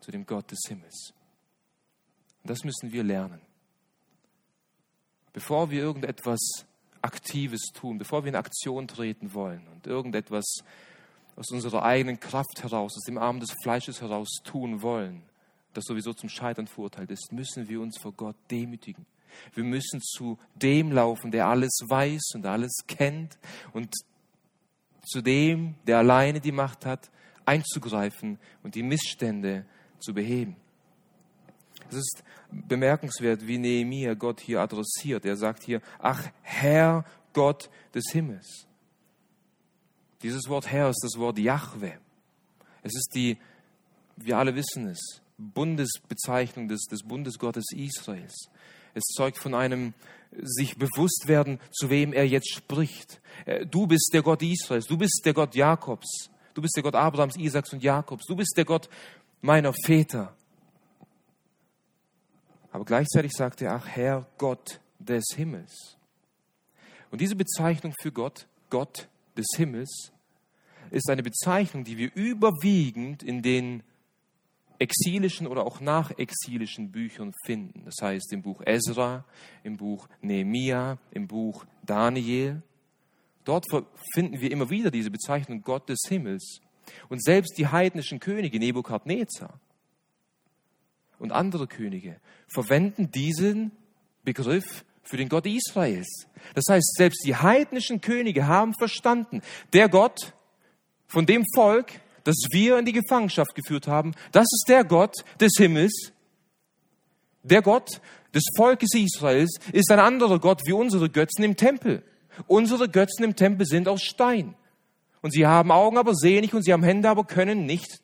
[0.00, 1.12] zu dem Gott des Himmels.
[2.42, 3.40] Und das müssen wir lernen.
[5.32, 6.64] Bevor wir irgendetwas
[7.02, 10.58] Aktives tun, bevor wir in Aktion treten wollen und irgendetwas
[11.34, 15.22] aus unserer eigenen Kraft heraus, aus dem Arm des Fleisches heraus tun wollen,
[15.74, 19.04] das sowieso zum Scheitern verurteilt ist, müssen wir uns vor Gott demütigen
[19.54, 23.38] wir müssen zu dem laufen, der alles weiß und alles kennt
[23.72, 23.94] und
[25.04, 27.10] zu dem, der alleine die Macht hat,
[27.44, 29.64] einzugreifen und die Missstände
[29.98, 30.56] zu beheben.
[31.88, 35.24] Es ist bemerkenswert, wie Nehemiah Gott hier adressiert.
[35.24, 38.66] Er sagt hier, ach Herr Gott des Himmels.
[40.22, 41.98] Dieses Wort Herr ist das Wort Jahwe.
[42.82, 43.36] Es ist die,
[44.16, 48.48] wir alle wissen es, Bundesbezeichnung des, des Bundesgottes Israels.
[48.96, 49.92] Es zeugt von einem
[50.40, 53.20] sich bewusst werden, zu wem er jetzt spricht.
[53.44, 56.94] Äh, du bist der Gott Israels, du bist der Gott Jakobs, du bist der Gott
[56.94, 58.88] Abrahams, Isaaks und Jakobs, du bist der Gott
[59.42, 60.34] meiner Väter.
[62.72, 65.98] Aber gleichzeitig sagt er, ach Herr Gott des Himmels.
[67.10, 70.10] Und diese Bezeichnung für Gott, Gott des Himmels,
[70.90, 73.82] ist eine Bezeichnung, die wir überwiegend in den
[74.78, 77.84] exilischen oder auch nachexilischen Büchern finden.
[77.84, 79.24] Das heißt im Buch Ezra,
[79.62, 82.62] im Buch Nehemia, im Buch Daniel.
[83.44, 83.66] Dort
[84.12, 86.60] finden wir immer wieder diese Bezeichnung Gott des Himmels.
[87.08, 89.60] Und selbst die heidnischen Könige Nebukadnezar
[91.18, 93.72] und andere Könige verwenden diesen
[94.24, 96.26] Begriff für den Gott Israels.
[96.54, 99.40] Das heißt, selbst die heidnischen Könige haben verstanden,
[99.72, 100.34] der Gott
[101.06, 101.92] von dem Volk,
[102.26, 106.12] das wir in die Gefangenschaft geführt haben, das ist der Gott des Himmels.
[107.44, 108.00] Der Gott
[108.34, 112.02] des Volkes Israels ist ein anderer Gott wie unsere Götzen im Tempel.
[112.48, 114.56] Unsere Götzen im Tempel sind aus Stein.
[115.22, 118.00] Und sie haben Augen, aber sehen nicht, und sie haben Hände, aber können nicht,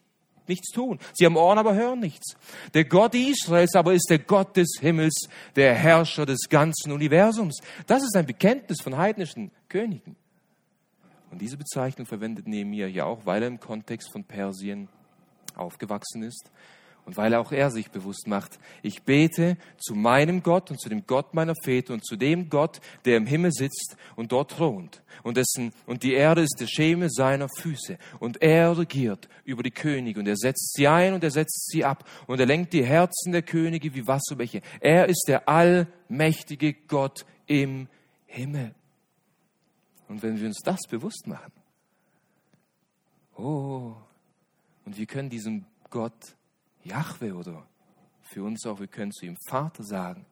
[0.46, 1.00] nichts tun.
[1.14, 2.36] Sie haben Ohren, aber hören nichts.
[2.74, 7.58] Der Gott Israels aber ist der Gott des Himmels, der Herrscher des ganzen Universums.
[7.88, 10.16] Das ist ein Bekenntnis von heidnischen Königen.
[11.32, 14.88] Und diese Bezeichnung verwendet Nehemiah ja auch, weil er im Kontext von Persien
[15.56, 16.50] aufgewachsen ist
[17.04, 21.06] und weil auch er sich bewusst macht, ich bete zu meinem Gott und zu dem
[21.06, 25.02] Gott meiner Väter und zu dem Gott, der im Himmel sitzt und dort thront.
[25.22, 27.98] Und, dessen, und die Erde ist der Schemel seiner Füße.
[28.20, 31.84] Und er regiert über die Könige und er setzt sie ein und er setzt sie
[31.84, 32.08] ab.
[32.26, 34.60] Und er lenkt die Herzen der Könige wie Wasserbäche.
[34.80, 37.88] Er ist der allmächtige Gott im
[38.26, 38.74] Himmel.
[40.12, 41.52] Und wenn wir uns das bewusst machen,
[43.34, 43.94] oh,
[44.84, 46.36] und wir können diesem Gott
[46.84, 47.66] Jahwe oder
[48.20, 50.26] für uns auch, wir können zu ihm Vater sagen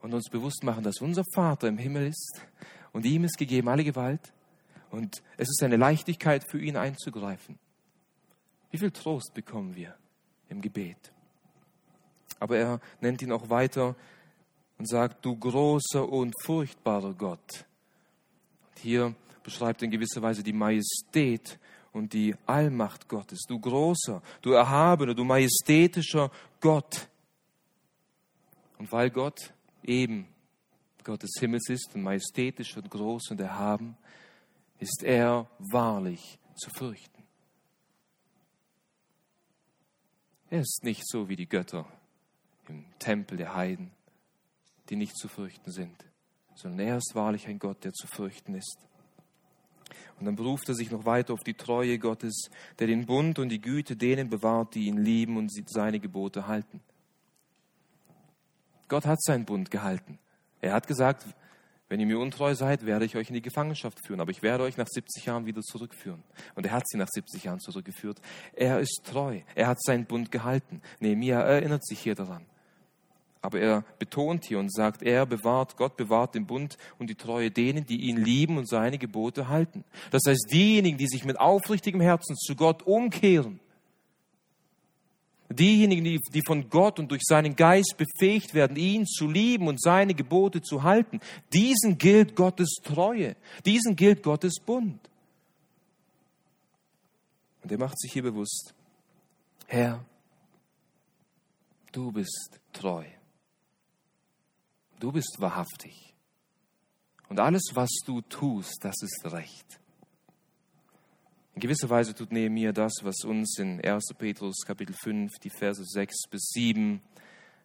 [0.00, 2.40] und uns bewusst machen, dass unser Vater im Himmel ist
[2.90, 4.32] und ihm ist gegeben alle Gewalt
[4.90, 7.60] und es ist eine Leichtigkeit für ihn einzugreifen.
[8.72, 9.94] Wie viel Trost bekommen wir
[10.48, 11.12] im Gebet?
[12.40, 13.94] Aber er nennt ihn auch weiter
[14.78, 17.64] und sagt, du großer und furchtbarer Gott.
[18.70, 21.58] Und hier beschreibt in gewisser Weise die Majestät
[21.92, 23.44] und die Allmacht Gottes.
[23.48, 27.08] Du großer, du erhabener, du majestätischer Gott.
[28.78, 30.28] Und weil Gott eben
[31.04, 33.96] Gott des Himmels ist und majestätisch und groß und erhaben,
[34.78, 37.22] ist er wahrlich zu fürchten.
[40.50, 41.86] Er ist nicht so wie die Götter
[42.68, 43.90] im Tempel der Heiden,
[44.88, 45.96] die nicht zu fürchten sind,
[46.54, 48.78] sondern er ist wahrlich ein Gott, der zu fürchten ist.
[50.18, 53.50] Und dann beruft er sich noch weiter auf die Treue Gottes, der den Bund und
[53.50, 56.80] die Güte denen bewahrt, die ihn lieben und seine Gebote halten.
[58.88, 60.18] Gott hat seinen Bund gehalten.
[60.60, 61.26] Er hat gesagt,
[61.88, 64.64] wenn ihr mir untreu seid, werde ich euch in die Gefangenschaft führen, aber ich werde
[64.64, 66.22] euch nach 70 Jahren wieder zurückführen.
[66.54, 68.20] Und er hat sie nach 70 Jahren zurückgeführt.
[68.54, 69.40] Er ist treu.
[69.54, 70.82] Er hat seinen Bund gehalten.
[70.98, 72.44] Nehemiah erinnert sich hier daran.
[73.42, 77.50] Aber er betont hier und sagt, er bewahrt, Gott bewahrt den Bund und die Treue
[77.50, 79.84] denen, die ihn lieben und seine Gebote halten.
[80.10, 83.60] Das heißt, diejenigen, die sich mit aufrichtigem Herzen zu Gott umkehren,
[85.48, 89.80] diejenigen, die, die von Gott und durch seinen Geist befähigt werden, ihn zu lieben und
[89.80, 91.20] seine Gebote zu halten,
[91.52, 94.98] diesen gilt Gottes Treue, diesen gilt Gottes Bund.
[97.62, 98.74] Und er macht sich hier bewusst,
[99.66, 100.04] Herr,
[101.92, 103.04] du bist treu.
[104.98, 106.14] Du bist wahrhaftig.
[107.28, 109.80] Und alles, was du tust, das ist recht.
[111.54, 114.14] In gewisser Weise tut Nehemiah das, was uns in 1.
[114.18, 117.00] Petrus Kapitel 5, die Verse 6 bis 7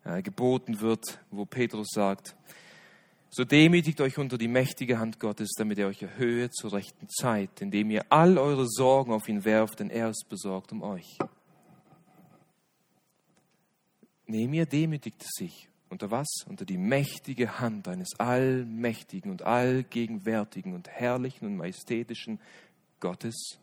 [0.04, 2.36] äh, geboten wird, wo Petrus sagt,
[3.30, 7.62] so demütigt euch unter die mächtige Hand Gottes, damit er euch erhöhe zur rechten Zeit,
[7.62, 11.18] indem ihr all eure Sorgen auf ihn werft, denn er ist besorgt um euch.
[14.26, 16.28] Nehemiah demütigte sich unter was?
[16.48, 22.40] Unter die mächtige Hand eines allmächtigen und allgegenwärtigen und herrlichen und majestätischen
[23.00, 23.60] Gottes.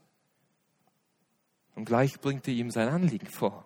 [1.75, 3.65] Und gleich bringt er ihm sein Anliegen vor.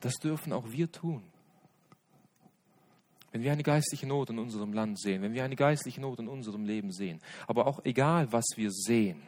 [0.00, 1.22] Das dürfen auch wir tun.
[3.32, 6.28] Wenn wir eine geistliche Not in unserem Land sehen, wenn wir eine geistliche Not in
[6.28, 9.20] unserem Leben sehen, aber auch egal, was wir sehen,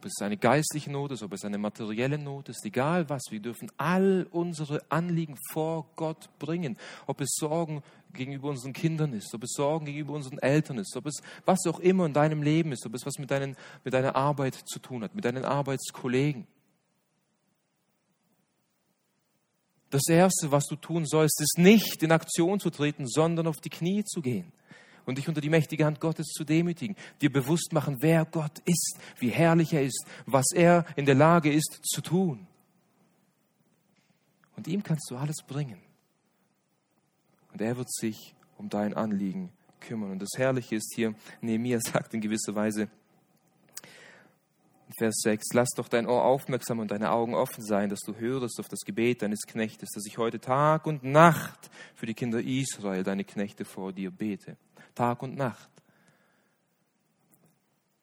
[0.00, 3.40] ob es eine geistliche Not ist, ob es eine materielle Not ist, egal was, wir
[3.40, 6.78] dürfen all unsere Anliegen vor Gott bringen.
[7.06, 7.82] Ob es Sorgen
[8.14, 11.80] gegenüber unseren Kindern ist, ob es Sorgen gegenüber unseren Eltern ist, ob es was auch
[11.80, 15.04] immer in deinem Leben ist, ob es was mit, deinen, mit deiner Arbeit zu tun
[15.04, 16.46] hat, mit deinen Arbeitskollegen.
[19.90, 23.68] Das Erste, was du tun sollst, ist nicht in Aktion zu treten, sondern auf die
[23.68, 24.50] Knie zu gehen
[25.06, 28.98] und dich unter die mächtige Hand Gottes zu demütigen, dir bewusst machen, wer Gott ist,
[29.18, 32.46] wie herrlich er ist, was er in der Lage ist zu tun.
[34.56, 35.80] Und ihm kannst du alles bringen.
[37.52, 40.12] Und er wird sich um dein Anliegen kümmern.
[40.12, 42.88] Und das Herrliche ist hier, Nehemiah sagt in gewisser Weise,
[44.98, 48.58] Vers 6, lass doch dein Ohr aufmerksam und deine Augen offen sein, dass du hörst
[48.58, 53.04] auf das Gebet deines Knechtes, dass ich heute Tag und Nacht für die Kinder Israel,
[53.04, 54.56] deine Knechte, vor dir bete.
[55.00, 55.70] Tag und Nacht.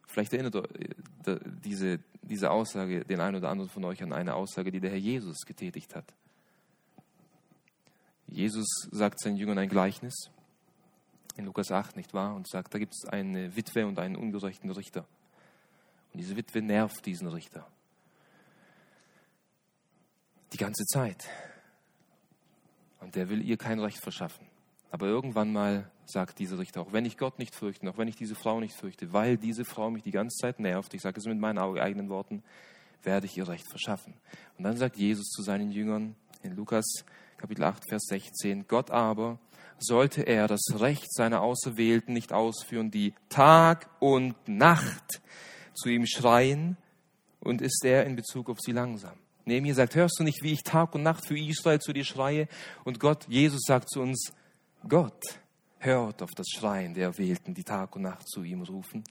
[0.08, 4.72] Vielleicht erinnert äh, diese, diese Aussage den einen oder anderen von euch an eine Aussage,
[4.72, 6.12] die der Herr Jesus getätigt hat.
[8.26, 10.32] Jesus sagt seinen Jüngern ein Gleichnis
[11.36, 12.34] in Lukas 8, nicht wahr?
[12.34, 15.06] Und sagt, da gibt es eine Witwe und einen ungerechten Richter.
[16.14, 17.68] Und diese Witwe nervt diesen Richter.
[20.52, 21.30] Die ganze Zeit.
[23.02, 24.48] Und der will ihr kein Recht verschaffen.
[24.90, 28.16] Aber irgendwann mal sagt dieser Richter, auch wenn ich Gott nicht fürchte, auch wenn ich
[28.16, 31.26] diese Frau nicht fürchte, weil diese Frau mich die ganze Zeit nervt, ich sage es
[31.26, 32.44] mit meinen eigenen Worten,
[33.04, 34.14] werde ich ihr Recht verschaffen.
[34.58, 36.86] Und dann sagt Jesus zu seinen Jüngern in Lukas
[37.38, 39.40] Kapitel 8, Vers 16, Gott aber,
[39.80, 45.22] sollte er das Recht seiner Auserwählten nicht ausführen, die Tag und Nacht
[45.76, 46.78] zu ihm schreien,
[47.40, 49.18] und ist er in Bezug auf sie langsam.
[49.46, 52.48] Nehemiah sagt, hörst du nicht, wie ich Tag und Nacht für Israel zu dir schreie?
[52.84, 54.34] Und Gott, Jesus sagt zu uns,
[54.88, 55.40] Gott
[55.80, 59.04] hört auf das Schreien der Erwählten, die Tag und Nacht zu ihm rufen.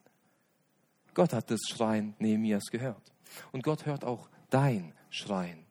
[1.14, 3.12] Gott hat das Schreien Nehemias gehört.
[3.52, 5.64] Und Gott hört auch dein Schreien.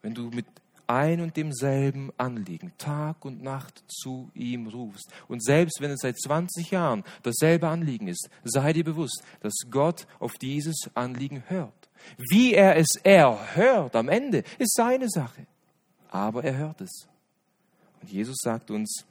[0.00, 0.46] Wenn du mit
[0.88, 5.12] ein und demselben Anliegen Tag und Nacht zu ihm rufst.
[5.28, 10.06] Und selbst wenn es seit 20 Jahren dasselbe Anliegen ist, sei dir bewusst, dass Gott
[10.18, 11.90] auf dieses Anliegen hört.
[12.16, 15.46] Wie er es erhört am Ende, ist seine Sache.
[16.10, 17.06] Aber er hört es.
[18.00, 19.04] Und Jesus sagt uns,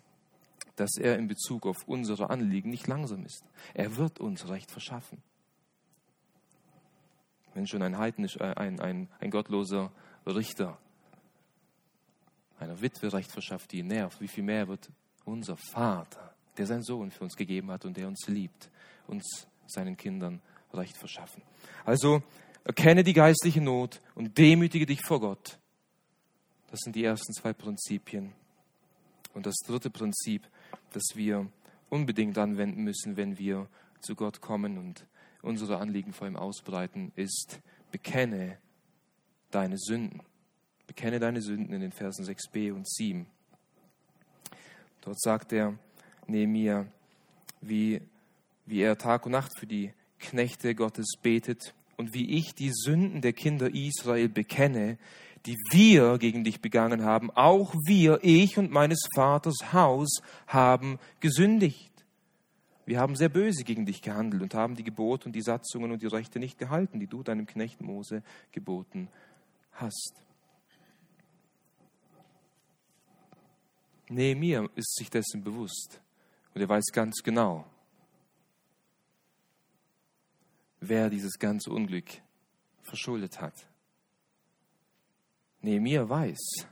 [0.75, 3.43] dass er in Bezug auf unsere Anliegen nicht langsam ist.
[3.73, 5.21] Er wird uns Recht verschaffen.
[7.53, 9.91] Wenn schon ein heidnisch, äh, ein, ein, ein gottloser
[10.25, 10.77] Richter
[12.59, 14.89] einer Witwe Recht verschafft, die ihn nervt, wie viel mehr wird
[15.25, 18.69] unser Vater, der seinen Sohn für uns gegeben hat und der uns liebt,
[19.07, 20.41] uns seinen Kindern
[20.73, 21.41] Recht verschaffen.
[21.85, 22.21] Also
[22.63, 25.59] erkenne die geistliche Not und demütige dich vor Gott.
[26.69, 28.33] Das sind die ersten zwei Prinzipien.
[29.33, 30.47] Und das dritte Prinzip,
[30.93, 31.47] das wir
[31.89, 33.67] unbedingt anwenden müssen, wenn wir
[33.99, 35.05] zu Gott kommen und
[35.41, 37.59] unsere Anliegen vor ihm ausbreiten, ist,
[37.91, 38.57] bekenne
[39.51, 40.21] deine Sünden.
[40.87, 43.27] Bekenne deine Sünden in den Versen 6b und 7.
[45.01, 45.77] Dort sagt er
[46.27, 46.85] Nehemiah,
[47.61, 48.01] wie,
[48.65, 53.21] wie er Tag und Nacht für die Knechte Gottes betet und wie ich die Sünden
[53.21, 54.97] der Kinder Israel bekenne,
[55.47, 61.91] die wir gegen dich begangen haben, auch wir, ich und meines Vaters Haus, haben gesündigt.
[62.85, 66.01] Wir haben sehr böse gegen dich gehandelt und haben die Gebote und die Satzungen und
[66.01, 69.09] die Rechte nicht gehalten, die du deinem Knecht Mose geboten
[69.71, 70.13] hast.
[74.09, 76.01] Nehemiah ist sich dessen bewusst
[76.53, 77.65] und er weiß ganz genau,
[80.79, 82.21] wer dieses ganze Unglück
[82.83, 83.66] verschuldet hat.
[85.61, 86.67] Nehemiah weiß,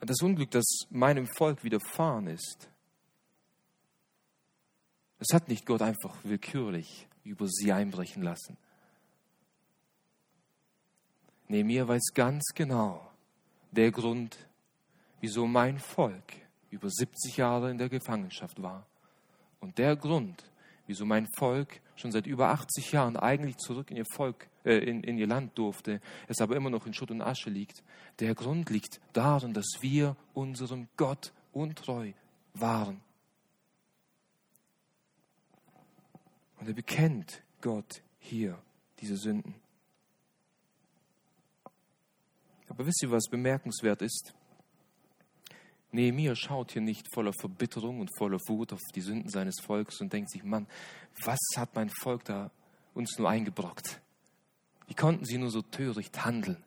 [0.00, 2.68] das Unglück, das meinem Volk widerfahren ist,
[5.18, 8.56] das hat nicht Gott einfach willkürlich über sie einbrechen lassen.
[11.46, 13.08] Nehemiah weiß ganz genau,
[13.70, 14.36] der Grund,
[15.20, 16.32] wieso mein Volk
[16.70, 18.86] über 70 Jahre in der Gefangenschaft war.
[19.60, 20.42] Und der Grund,
[20.86, 25.02] wieso mein Volk schon seit über 80 Jahren eigentlich zurück in ihr Volk, äh, in,
[25.02, 27.82] in ihr Land durfte, es aber immer noch in Schutt und Asche liegt.
[28.18, 32.12] Der Grund liegt darin, dass wir unserem Gott untreu
[32.54, 33.00] waren.
[36.58, 38.58] Und er bekennt Gott hier
[39.00, 39.54] diese Sünden.
[42.68, 44.32] Aber wisst ihr, was bemerkenswert ist?
[45.92, 50.12] Nehemiah schaut hier nicht voller Verbitterung und voller Wut auf die Sünden seines Volkes und
[50.12, 50.66] denkt sich, Mann,
[51.24, 52.50] was hat mein Volk da
[52.94, 54.00] uns nur eingebrockt?
[54.86, 56.62] Wie konnten sie nur so töricht handeln?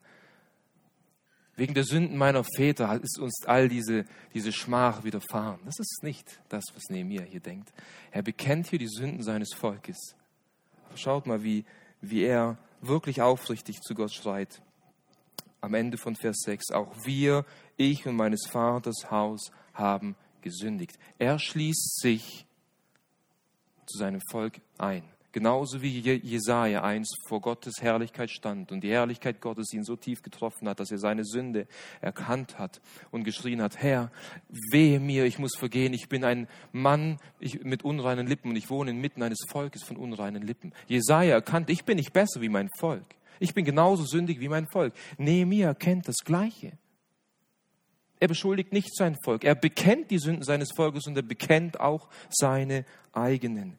[1.57, 5.59] Wegen der Sünden meiner Väter ist uns all diese, diese Schmach widerfahren.
[5.63, 7.71] Das ist nicht das, was Nehemiah hier denkt.
[8.11, 10.15] Er bekennt hier die Sünden seines Volkes.
[10.95, 11.63] Schaut mal, wie,
[12.01, 14.61] wie er wirklich aufrichtig zu Gott schreit.
[15.61, 16.71] Am Ende von Vers 6.
[16.71, 17.45] Auch wir,
[17.77, 20.97] ich und meines Vaters Haus haben gesündigt.
[21.17, 22.45] Er schließt sich
[23.85, 25.03] zu seinem Volk ein.
[25.35, 30.21] Genauso wie Jesaja einst vor Gottes Herrlichkeit stand und die Herrlichkeit Gottes ihn so tief
[30.21, 31.67] getroffen hat, dass er seine Sünde
[31.99, 32.79] erkannt hat
[33.11, 34.13] und geschrien hat: Herr,
[34.71, 37.19] wehe mir, ich muss vergehen, ich bin ein Mann
[37.63, 40.71] mit unreinen Lippen und ich wohne inmitten eines Volkes von unreinen Lippen.
[40.87, 43.03] Jesaja erkannte: Ich bin nicht besser wie mein Volk.
[43.41, 44.93] Ich bin genauso sündig wie mein Volk.
[45.17, 46.77] Nehemiah erkennt das Gleiche.
[48.25, 49.43] Er beschuldigt nicht sein Volk.
[49.43, 53.77] Er bekennt die Sünden seines Volkes und er bekennt auch seine eigenen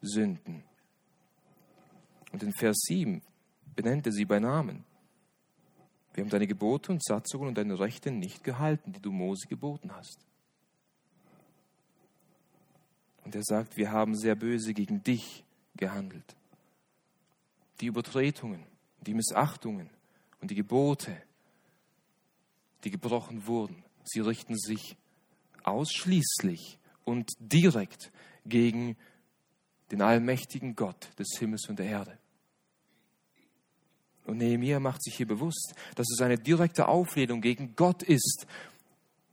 [0.00, 0.64] Sünden.
[2.32, 3.20] Und in Vers 7
[3.76, 4.86] benennt er sie bei Namen.
[6.14, 9.90] Wir haben deine Gebote und Satzungen und deine Rechte nicht gehalten, die du Mose geboten
[9.94, 10.24] hast.
[13.26, 15.44] Und er sagt, wir haben sehr böse gegen dich
[15.76, 16.34] gehandelt.
[17.82, 18.64] Die Übertretungen,
[19.02, 19.90] die Missachtungen
[20.40, 21.14] und die Gebote,
[22.84, 24.96] die gebrochen wurden, sie richten sich
[25.64, 28.12] ausschließlich und direkt
[28.44, 28.96] gegen
[29.90, 32.18] den allmächtigen Gott des Himmels und der Erde.
[34.24, 38.46] Und Nehemiah macht sich hier bewusst, dass es eine direkte Auflehnung gegen Gott ist.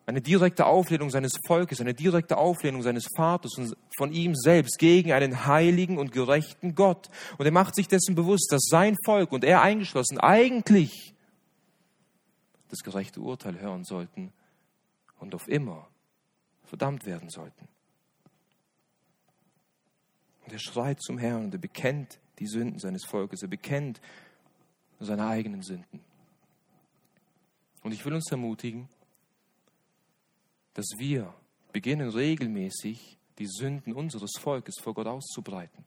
[0.05, 5.11] Eine direkte Auflehnung seines Volkes, eine direkte Auflehnung seines Vaters und von ihm selbst gegen
[5.11, 7.09] einen heiligen und gerechten Gott.
[7.37, 11.13] Und er macht sich dessen bewusst, dass sein Volk und er eingeschlossen eigentlich
[12.69, 14.31] das gerechte Urteil hören sollten
[15.19, 15.87] und auf immer
[16.63, 17.67] verdammt werden sollten.
[20.45, 23.41] Und er schreit zum Herrn und er bekennt die Sünden seines Volkes.
[23.41, 23.99] Er bekennt
[24.99, 25.99] seine eigenen Sünden.
[27.83, 28.89] Und ich will uns ermutigen,
[30.73, 31.33] dass wir
[31.71, 35.85] beginnen regelmäßig die Sünden unseres Volkes vor Gott auszubreiten.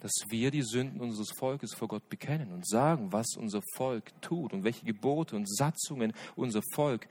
[0.00, 4.52] Dass wir die Sünden unseres Volkes vor Gott bekennen und sagen, was unser Volk tut
[4.52, 7.08] und welche Gebote und Satzungen unser Volk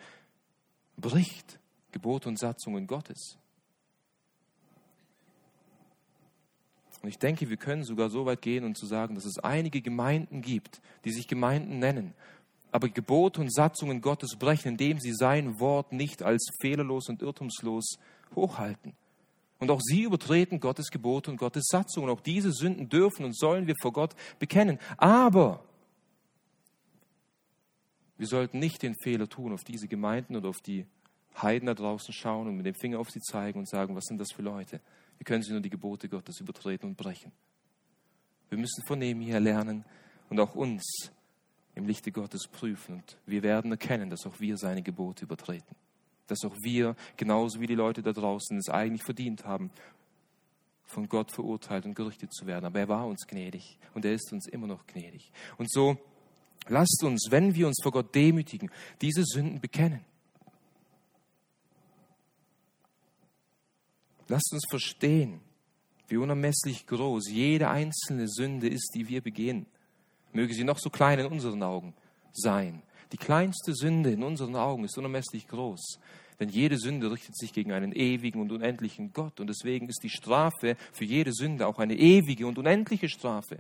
[0.95, 1.59] bricht.
[1.91, 3.37] Gebote und Satzungen Gottes.
[7.01, 9.81] Und ich denke, wir können sogar so weit gehen und zu sagen, dass es einige
[9.81, 12.13] Gemeinden gibt, die sich Gemeinden nennen,
[12.71, 17.97] aber Gebote und Satzungen Gottes brechen, indem sie sein Wort nicht als fehlerlos und irrtumslos
[18.35, 18.93] hochhalten.
[19.59, 22.09] Und auch sie übertreten Gottes Gebote und Gottes Satzungen.
[22.09, 24.79] Auch diese Sünden dürfen und sollen wir vor Gott bekennen.
[24.97, 25.63] Aber
[28.17, 30.85] wir sollten nicht den Fehler tun, auf diese Gemeinden oder auf die
[31.41, 34.19] Heiden da draußen schauen und mit dem Finger auf sie zeigen und sagen, was sind
[34.19, 34.79] das für Leute?
[35.17, 37.31] Wie können sie nur die Gebote Gottes übertreten und brechen?
[38.49, 39.85] Wir müssen von dem hier lernen
[40.29, 41.11] und auch uns
[41.75, 42.95] im Lichte Gottes prüfen.
[42.95, 45.75] Und wir werden erkennen, dass auch wir seine Gebote übertreten.
[46.27, 49.71] Dass auch wir, genauso wie die Leute da draußen, es eigentlich verdient haben,
[50.87, 52.65] von Gott verurteilt und gerichtet zu werden.
[52.65, 55.31] Aber er war uns gnädig und er ist uns immer noch gnädig.
[55.57, 55.97] Und so
[56.67, 58.71] lasst uns, wenn wir uns vor Gott demütigen,
[59.01, 60.01] diese Sünden bekennen.
[64.29, 65.39] Lasst uns verstehen,
[66.07, 69.65] wie unermesslich groß jede einzelne Sünde ist, die wir begehen.
[70.33, 71.93] Möge sie noch so klein in unseren Augen
[72.33, 72.81] sein.
[73.11, 75.99] Die kleinste Sünde in unseren Augen ist unermesslich groß.
[76.39, 79.39] Denn jede Sünde richtet sich gegen einen ewigen und unendlichen Gott.
[79.39, 83.59] Und deswegen ist die Strafe für jede Sünde auch eine ewige und unendliche Strafe.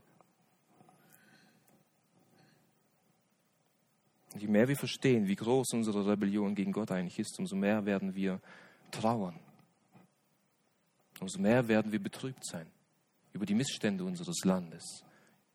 [4.33, 7.85] Und je mehr wir verstehen, wie groß unsere Rebellion gegen Gott eigentlich ist, umso mehr
[7.85, 8.39] werden wir
[8.91, 9.39] trauern
[11.19, 12.67] umso mehr werden wir betrübt sein
[13.33, 15.03] über die Missstände unseres Landes,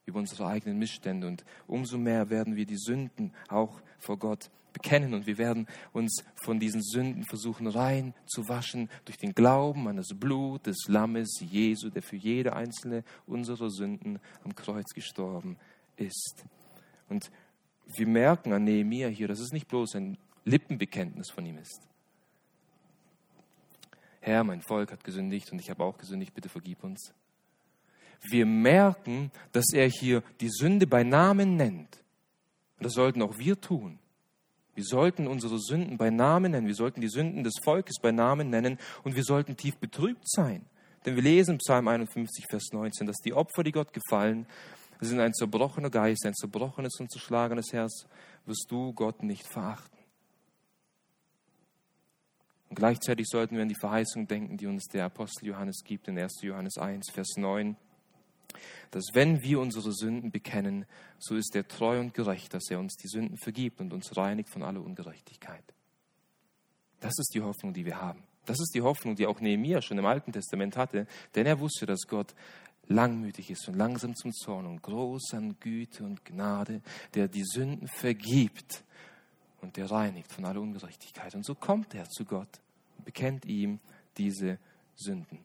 [0.06, 5.14] über unsere eigenen Missstände und umso mehr werden wir die Sünden auch vor Gott bekennen
[5.14, 9.96] und wir werden uns von diesen Sünden versuchen rein zu waschen durch den Glauben an
[9.96, 15.58] das Blut des Lammes Jesu, der für jede einzelne unserer Sünden am Kreuz gestorben
[15.96, 16.44] ist.
[17.08, 17.30] Und
[17.96, 21.82] wir merken an Nehemiah hier, dass es nicht bloß ein Lippenbekenntnis von ihm ist,
[24.24, 27.12] Herr, mein Volk hat gesündigt und ich habe auch gesündigt, bitte vergib uns.
[28.22, 32.02] Wir merken, dass er hier die Sünde bei Namen nennt.
[32.78, 33.98] Und das sollten auch wir tun.
[34.74, 36.66] Wir sollten unsere Sünden bei Namen nennen.
[36.66, 40.64] Wir sollten die Sünden des Volkes bei Namen nennen und wir sollten tief betrübt sein.
[41.04, 44.46] Denn wir lesen Psalm 51, Vers 19, dass die Opfer, die Gott gefallen,
[45.00, 48.06] sind ein zerbrochener Geist, ein zerbrochenes und zerschlagenes Herz,
[48.46, 49.98] wirst du Gott nicht verachten.
[52.68, 56.18] Und gleichzeitig sollten wir an die Verheißung denken, die uns der Apostel Johannes gibt in
[56.18, 56.40] 1.
[56.42, 57.76] Johannes 1, Vers 9.
[58.90, 60.84] dass wenn wir unsere Sünden bekennen,
[61.18, 64.50] so ist er treu und gerecht, dass er uns die Sünden vergibt und uns reinigt
[64.50, 65.64] von aller Ungerechtigkeit.
[67.00, 68.22] Das ist die Hoffnung, die wir haben.
[68.44, 71.86] Das ist die Hoffnung, die auch Nehemiah schon im Alten Testament hatte, denn er wusste,
[71.86, 72.34] dass Gott
[72.88, 76.82] langmütig ist und langsam zum Zorn und groß an Güte und Gnade,
[77.14, 78.82] der die Sünden vergibt
[79.60, 81.34] und der reinigt von aller Ungerechtigkeit.
[81.34, 82.60] Und so kommt er zu Gott
[82.98, 83.78] und bekennt ihm
[84.18, 84.58] diese
[84.96, 85.38] Sünden.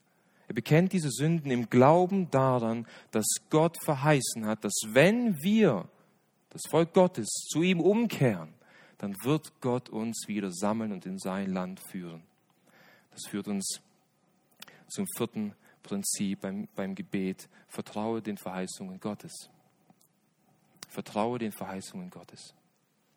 [0.48, 5.90] Er bekennt diese Sünden im Glauben daran, dass Gott verheißen hat, dass wenn wir,
[6.50, 8.54] das Volk Gottes, zu ihm umkehren,
[8.98, 12.24] dann wird Gott uns wieder sammeln und in sein Land führen.
[13.12, 13.82] Das führt uns
[14.88, 17.50] zum vierten Prinzip beim, beim Gebet.
[17.68, 19.50] Vertraue den Verheißungen Gottes.
[20.88, 22.54] Vertraue den Verheißungen Gottes.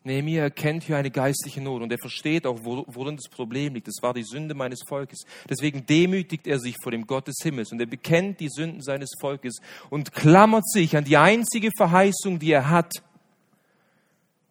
[0.03, 3.87] Nehemiah erkennt hier eine geistliche Not und er versteht auch, worin das Problem liegt.
[3.87, 5.25] Das war die Sünde meines Volkes.
[5.47, 9.11] Deswegen demütigt er sich vor dem Gott des Himmels und er bekennt die Sünden seines
[9.19, 9.57] Volkes
[9.91, 12.91] und klammert sich an die einzige Verheißung, die er hat,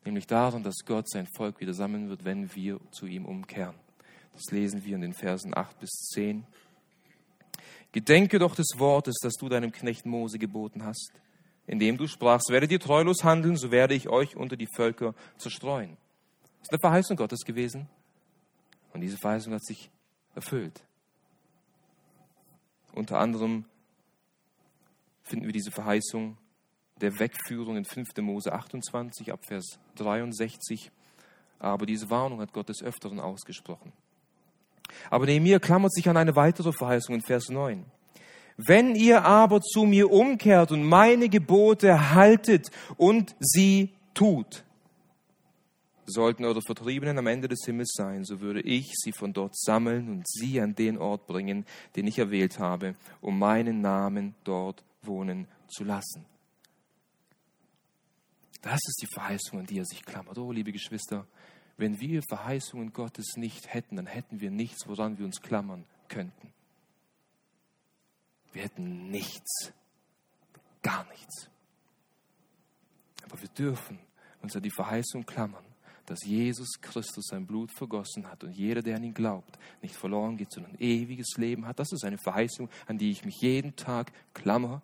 [0.05, 3.75] nämlich daran, dass Gott sein Volk wieder sammeln wird, wenn wir zu ihm umkehren.
[4.33, 6.45] Das lesen wir in den Versen 8 bis 10.
[7.93, 11.13] Gedenke doch des Wortes, das du deinem Knecht Mose geboten hast
[11.71, 15.97] indem du sprachst, werdet ihr treulos handeln, so werde ich euch unter die Völker zerstreuen.
[16.59, 17.89] Das ist eine Verheißung Gottes gewesen.
[18.93, 19.89] Und diese Verheißung hat sich
[20.35, 20.83] erfüllt.
[22.93, 23.67] Unter anderem
[25.23, 26.37] finden wir diese Verheißung
[27.01, 28.17] der Wegführung in 5.
[28.19, 30.91] Mose 28 ab Vers 63.
[31.61, 33.93] Aber diese Warnung hat Gott des Öfteren ausgesprochen.
[35.09, 37.87] Aber Nehemiah klammert sich an eine weitere Verheißung in Vers 9.
[38.67, 44.65] Wenn ihr aber zu mir umkehrt und meine Gebote haltet und sie tut,
[46.05, 50.11] sollten eure Vertriebenen am Ende des Himmels sein, so würde ich sie von dort sammeln
[50.11, 51.65] und sie an den Ort bringen,
[51.97, 56.27] den ich erwählt habe, um meinen Namen dort wohnen zu lassen.
[58.61, 60.37] Das ist die Verheißung, an die er sich klammert.
[60.37, 61.27] Oh, liebe Geschwister,
[61.79, 66.53] wenn wir Verheißungen Gottes nicht hätten, dann hätten wir nichts, woran wir uns klammern könnten.
[68.53, 69.73] Wir hätten nichts,
[70.83, 71.49] gar nichts.
[73.25, 73.99] Aber wir dürfen
[74.43, 75.65] uns an die Verheißung klammern,
[76.07, 80.37] dass Jesus Christus sein Blut vergossen hat und jeder, der an ihn glaubt, nicht verloren
[80.37, 81.79] geht, sondern ewiges Leben hat.
[81.79, 84.83] Das ist eine Verheißung, an die ich mich jeden Tag klammer.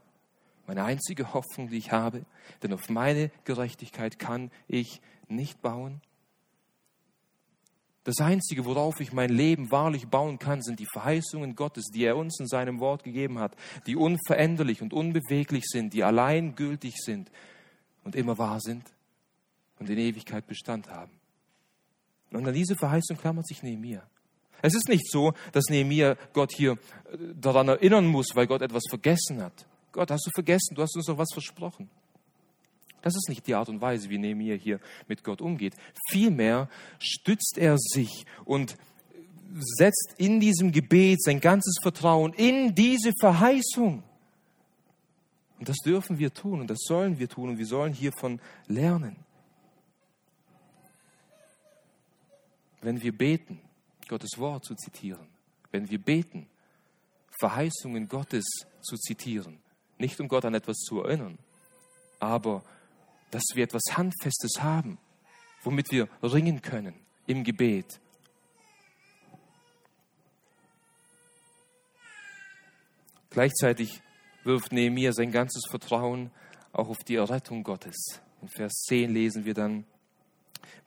[0.68, 2.24] Meine einzige Hoffnung, die ich habe,
[2.62, 6.00] denn auf meine Gerechtigkeit kann ich nicht bauen.
[8.06, 12.16] Das Einzige, worauf ich mein Leben wahrlich bauen kann, sind die Verheißungen Gottes, die er
[12.16, 13.56] uns in seinem Wort gegeben hat,
[13.88, 17.32] die unveränderlich und unbeweglich sind, die allein gültig sind
[18.04, 18.84] und immer wahr sind
[19.80, 21.10] und in Ewigkeit Bestand haben.
[22.30, 24.06] Und an diese Verheißung klammert sich Nehemiah.
[24.62, 26.74] Es ist nicht so, dass Nehemiah Gott hier
[27.10, 29.66] äh, daran erinnern muss, weil Gott etwas vergessen hat.
[29.90, 30.76] Gott, hast du vergessen?
[30.76, 31.90] Du hast uns doch was versprochen.
[33.02, 35.74] Das ist nicht die Art und Weise, wie Nehemiah hier mit Gott umgeht.
[36.10, 36.68] Vielmehr
[36.98, 38.76] stützt er sich und
[39.58, 44.02] setzt in diesem Gebet sein ganzes Vertrauen in diese Verheißung.
[45.58, 49.16] Und das dürfen wir tun und das sollen wir tun und wir sollen hiervon lernen.
[52.82, 53.60] Wenn wir beten,
[54.08, 55.26] Gottes Wort zu zitieren,
[55.70, 56.46] wenn wir beten,
[57.40, 58.44] Verheißungen Gottes
[58.82, 59.58] zu zitieren,
[59.98, 61.38] nicht um Gott an etwas zu erinnern,
[62.20, 62.62] aber
[63.30, 64.98] dass wir etwas Handfestes haben,
[65.62, 66.94] womit wir ringen können
[67.26, 68.00] im Gebet.
[73.30, 74.00] Gleichzeitig
[74.44, 76.30] wirft Nehemiah sein ganzes Vertrauen
[76.72, 78.20] auch auf die Errettung Gottes.
[78.40, 79.84] In Vers 10 lesen wir dann,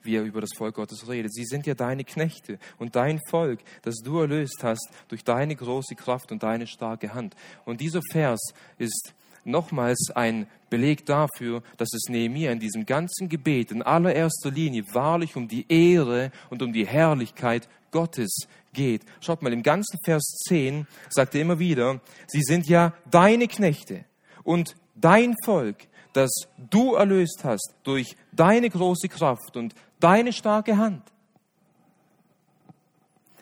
[0.02, 1.32] wie er über das Volk Gottes redet.
[1.32, 5.94] Sie sind ja deine Knechte und dein Volk, das du erlöst hast durch deine große
[5.94, 7.36] Kraft und deine starke Hand.
[7.64, 8.40] Und dieser Vers
[8.78, 9.14] ist
[9.44, 15.36] nochmals ein Beleg dafür, dass es Nehemiah in diesem ganzen Gebet in allererster Linie wahrlich
[15.36, 19.02] um die Ehre und um die Herrlichkeit Gottes geht.
[19.20, 24.04] Schaut mal, im ganzen Vers 10 sagt er immer wieder, sie sind ja deine Knechte
[24.44, 26.30] und dein Volk, das
[26.70, 31.02] du erlöst hast durch deine große Kraft und deine starke Hand.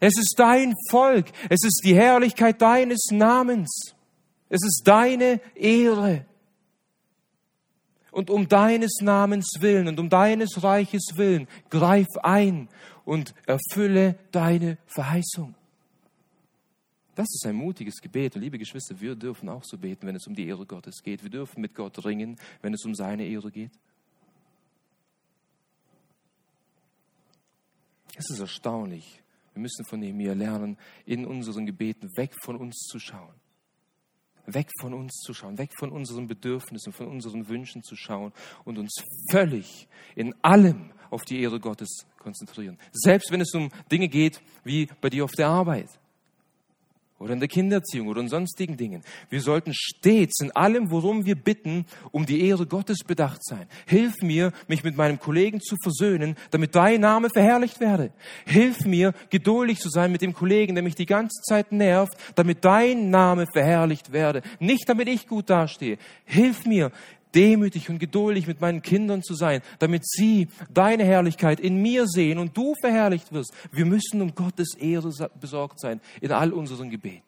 [0.00, 3.94] Es ist dein Volk, es ist die Herrlichkeit deines Namens.
[4.48, 6.24] Es ist deine Ehre.
[8.10, 12.68] Und um deines Namens willen und um deines Reiches willen, greif ein
[13.04, 15.54] und erfülle deine Verheißung.
[17.14, 18.36] Das ist ein mutiges Gebet.
[18.36, 21.22] Und liebe Geschwister, wir dürfen auch so beten, wenn es um die Ehre Gottes geht.
[21.22, 23.72] Wir dürfen mit Gott ringen, wenn es um seine Ehre geht.
[28.16, 29.20] Es ist erstaunlich.
[29.52, 33.34] Wir müssen von Nehemiah lernen, in unseren Gebeten weg von uns zu schauen
[34.54, 38.32] weg von uns zu schauen, weg von unseren Bedürfnissen, von unseren Wünschen zu schauen
[38.64, 42.78] und uns völlig in allem auf die Ehre Gottes konzentrieren.
[42.92, 45.88] Selbst wenn es um Dinge geht wie bei dir auf der Arbeit
[47.18, 49.02] oder in der Kindererziehung oder in sonstigen Dingen.
[49.28, 53.66] Wir sollten stets in allem, worum wir bitten, um die Ehre Gottes bedacht sein.
[53.86, 58.12] Hilf mir, mich mit meinem Kollegen zu versöhnen, damit dein Name verherrlicht werde.
[58.46, 62.64] Hilf mir, geduldig zu sein mit dem Kollegen, der mich die ganze Zeit nervt, damit
[62.64, 64.42] dein Name verherrlicht werde.
[64.60, 65.98] Nicht damit ich gut dastehe.
[66.24, 66.92] Hilf mir,
[67.34, 72.38] demütig und geduldig mit meinen Kindern zu sein, damit sie deine Herrlichkeit in mir sehen
[72.38, 73.52] und du verherrlicht wirst.
[73.72, 75.10] Wir müssen um Gottes Ehre
[75.40, 77.22] besorgt sein in all unseren Gebeten.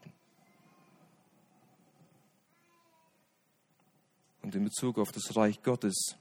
[4.43, 6.17] Und in Bezug auf das Reich Gottes,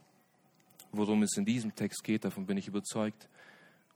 [0.91, 3.29] worum es in diesem Text geht, davon bin ich überzeugt.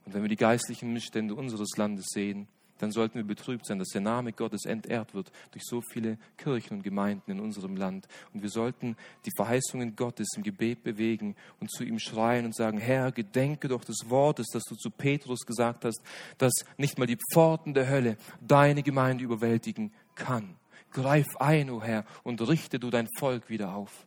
[0.06, 2.48] Und wenn wir die geistlichen Missstände unseres Landes sehen,
[2.84, 6.78] dann sollten wir betrübt sein, dass der Name Gottes entehrt wird durch so viele Kirchen
[6.78, 8.08] und Gemeinden in unserem Land.
[8.34, 12.78] Und wir sollten die Verheißungen Gottes im Gebet bewegen und zu ihm schreien und sagen,
[12.78, 16.02] Herr, gedenke doch des Wortes, das du zu Petrus gesagt hast,
[16.38, 20.56] dass nicht mal die Pforten der Hölle deine Gemeinde überwältigen kann.
[20.92, 24.06] Greif ein, o oh Herr, und richte du dein Volk wieder auf.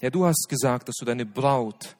[0.00, 1.96] Ja, du hast gesagt, dass du deine Braut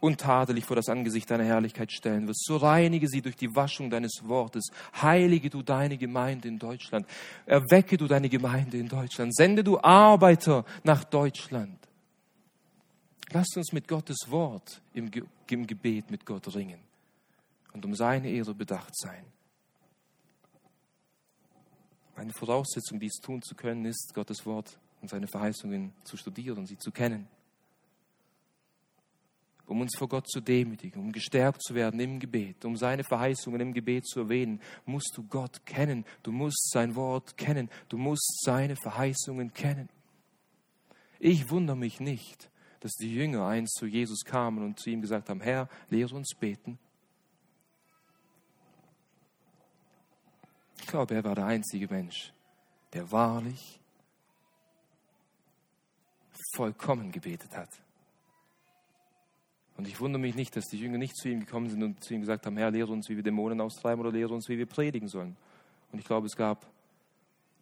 [0.00, 2.44] untadelig vor das Angesicht deiner Herrlichkeit stellen wirst.
[2.44, 4.70] So reinige sie durch die Waschung deines Wortes.
[5.00, 7.06] Heilige du deine Gemeinde in Deutschland.
[7.46, 9.34] Erwecke du deine Gemeinde in Deutschland.
[9.34, 11.78] Sende du Arbeiter nach Deutschland.
[13.30, 16.80] Lasst uns mit Gottes Wort im, Ge im Gebet mit Gott ringen
[17.72, 19.24] und um seine Ehre bedacht sein.
[22.16, 26.78] Eine Voraussetzung, dies tun zu können, ist, Gottes Wort und seine Verheißungen zu studieren, sie
[26.78, 27.28] zu kennen
[29.68, 33.60] um uns vor Gott zu demütigen, um gestärkt zu werden im Gebet, um seine Verheißungen
[33.60, 38.42] im Gebet zu erwähnen, musst du Gott kennen, du musst sein Wort kennen, du musst
[38.44, 39.88] seine Verheißungen kennen.
[41.18, 42.50] Ich wundere mich nicht,
[42.80, 46.34] dass die Jünger einst zu Jesus kamen und zu ihm gesagt haben, Herr, lehre uns
[46.38, 46.78] beten.
[50.80, 52.32] Ich glaube, er war der einzige Mensch,
[52.94, 53.80] der wahrlich
[56.54, 57.68] vollkommen gebetet hat.
[59.78, 62.12] Und ich wundere mich nicht, dass die Jünger nicht zu ihm gekommen sind und zu
[62.12, 64.66] ihm gesagt haben, Herr, lehre uns, wie wir Dämonen austreiben oder lehre uns, wie wir
[64.66, 65.36] predigen sollen.
[65.92, 66.66] Und ich glaube, es gab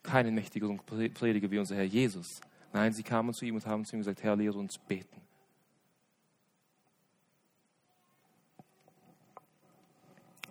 [0.02, 2.40] keinen mächtigeren Prediger wie unser Herr Jesus.
[2.72, 5.20] Nein, sie kamen zu ihm und haben zu ihm gesagt, Herr, lehre uns beten.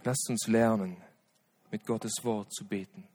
[0.04, 0.98] Lasst uns lernen,
[1.72, 3.08] mit Gottes Wort zu beten.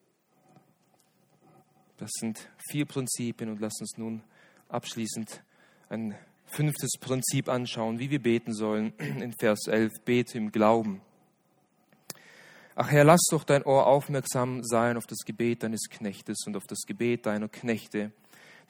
[1.99, 4.25] Das sind vier Prinzipien und lasst uns nun
[4.69, 5.45] abschließend
[5.89, 6.17] ein
[6.53, 8.93] fünftes Prinzip anschauen, wie wir beten sollen.
[8.99, 11.01] In Vers 11, bete im Glauben.
[12.75, 16.67] Ach Herr, lass doch dein Ohr aufmerksam sein auf das Gebet deines Knechtes und auf
[16.67, 18.13] das Gebet deiner Knechte,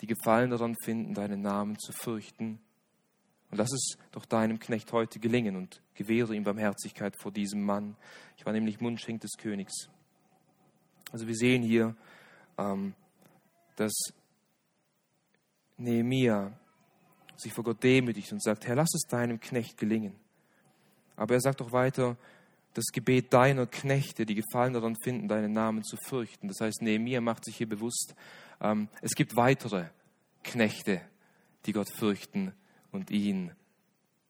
[0.01, 2.61] die Gefallen daran finden, deinen Namen zu fürchten.
[3.51, 7.97] Und lass es doch deinem Knecht heute gelingen und gewähre ihm Barmherzigkeit vor diesem Mann.
[8.37, 9.89] Ich war nämlich Mundschenk des Königs.
[11.13, 11.97] Also wir sehen hier,
[12.59, 12.95] ähm,
[13.77, 13.93] dass
[15.77, 16.53] Nehemia
[17.41, 20.15] sich vor Gott demütigt und sagt, Herr, lass es deinem Knecht gelingen.
[21.17, 22.17] Aber er sagt auch weiter,
[22.75, 26.49] das Gebet deiner Knechte, die Gefallen daran finden, deinen Namen zu fürchten.
[26.49, 28.15] Das heißt, Nehemiah macht sich hier bewusst,
[28.61, 29.87] ähm, es gibt weitere
[30.45, 31.01] Knechte,
[31.67, 32.53] die Gott fürchten
[32.93, 33.53] und ihn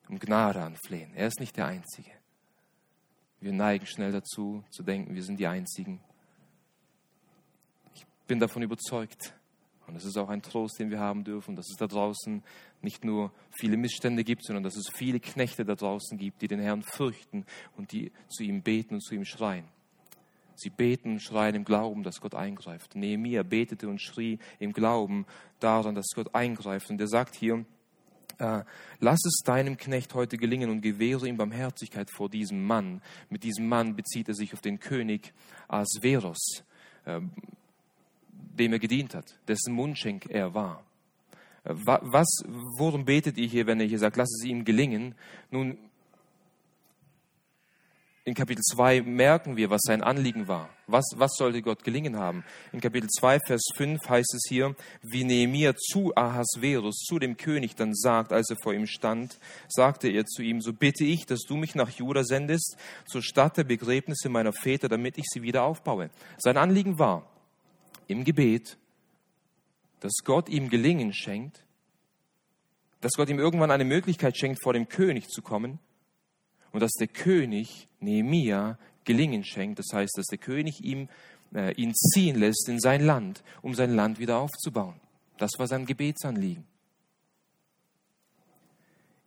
[0.08, 1.12] um Gnade anflehen.
[1.14, 2.10] Er ist nicht der Einzige.
[3.40, 6.00] Wir neigen schnell dazu, zu denken, wir sind die Einzigen.
[7.94, 9.34] Ich bin davon überzeugt,
[9.90, 12.44] und das ist auch ein Trost, den wir haben dürfen, dass es da draußen
[12.80, 16.60] nicht nur viele Missstände gibt, sondern dass es viele Knechte da draußen gibt, die den
[16.60, 17.44] Herrn fürchten
[17.76, 19.64] und die zu ihm beten und zu ihm schreien.
[20.54, 22.94] Sie beten und schreien im Glauben, dass Gott eingreift.
[22.94, 25.26] Nehemiah betete und schrie im Glauben
[25.58, 26.88] daran, dass Gott eingreift.
[26.88, 27.64] Und er sagt hier,
[28.38, 28.62] äh,
[29.00, 33.02] lass es deinem Knecht heute gelingen und gewähre ihm Barmherzigkeit vor diesem Mann.
[33.28, 35.32] Mit diesem Mann bezieht er sich auf den König
[35.66, 36.62] Asveros.
[37.06, 37.20] Äh,
[38.58, 40.84] dem er gedient hat, dessen Mundschenk er war.
[41.64, 45.14] Was, worum betet ihr hier, wenn er hier sagt, lass es ihm gelingen?
[45.50, 45.76] Nun,
[48.24, 50.70] in Kapitel 2 merken wir, was sein Anliegen war.
[50.86, 52.44] Was, was sollte Gott gelingen haben?
[52.70, 57.76] In Kapitel 2, Vers 5 heißt es hier, wie Nehemiah zu Ahasverus, zu dem König,
[57.76, 59.38] dann sagt, als er vor ihm stand,
[59.68, 62.76] sagte er zu ihm, so bitte ich, dass du mich nach Juda sendest,
[63.06, 66.10] zur Stadt der Begräbnisse meiner Väter, damit ich sie wieder aufbaue.
[66.38, 67.26] Sein Anliegen war,
[68.10, 68.76] im Gebet,
[70.00, 71.64] dass Gott ihm Gelingen schenkt,
[73.00, 75.78] dass Gott ihm irgendwann eine Möglichkeit schenkt, vor dem König zu kommen
[76.72, 79.78] und dass der König Nehemia Gelingen schenkt.
[79.78, 81.08] Das heißt, dass der König ihm
[81.54, 85.00] äh, ihn ziehen lässt in sein Land, um sein Land wieder aufzubauen.
[85.38, 86.64] Das war sein Gebetsanliegen.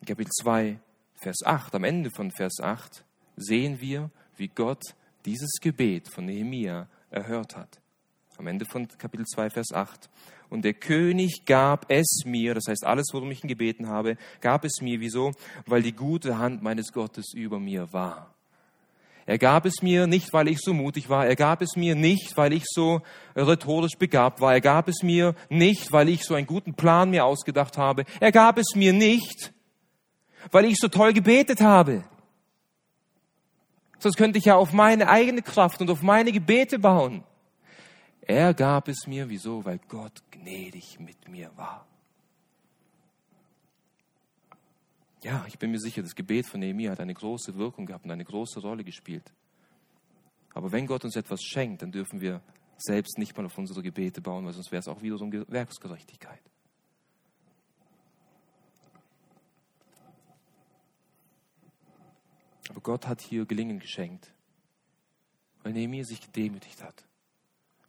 [0.02, 0.80] In Kapitel 2,
[1.16, 3.04] Vers 8, am Ende von Vers 8,
[3.36, 4.84] sehen wir, wie Gott
[5.26, 7.83] dieses Gebet von Nehemia erhört hat.
[8.38, 10.10] Am Ende von Kapitel 2, Vers 8.
[10.50, 14.66] Und der König gab es mir, das heißt alles, worum ich ihn gebeten habe, gab
[14.66, 15.00] es mir.
[15.00, 15.32] Wieso?
[15.66, 18.34] Weil die gute Hand meines Gottes über mir war.
[19.26, 21.26] Er gab es mir nicht, weil ich so mutig war.
[21.26, 23.02] Er gab es mir nicht, weil ich so
[23.36, 24.54] rhetorisch begabt war.
[24.54, 28.04] Er gab es mir nicht, weil ich so einen guten Plan mir ausgedacht habe.
[28.20, 29.54] Er gab es mir nicht,
[30.52, 32.04] weil ich so toll gebetet habe.
[34.00, 37.24] Sonst könnte ich ja auf meine eigene Kraft und auf meine Gebete bauen.
[38.26, 39.66] Er gab es mir, wieso?
[39.66, 41.86] Weil Gott gnädig mit mir war.
[45.22, 48.12] Ja, ich bin mir sicher, das Gebet von Nehemiah hat eine große Wirkung gehabt und
[48.12, 49.34] eine große Rolle gespielt.
[50.54, 52.42] Aber wenn Gott uns etwas schenkt, dann dürfen wir
[52.78, 56.42] selbst nicht mal auf unsere Gebete bauen, weil sonst wäre es auch wiederum Werksgerechtigkeit.
[62.70, 64.34] Aber Gott hat hier Gelingen geschenkt,
[65.62, 67.06] weil Nehemiah sich gedemütigt hat.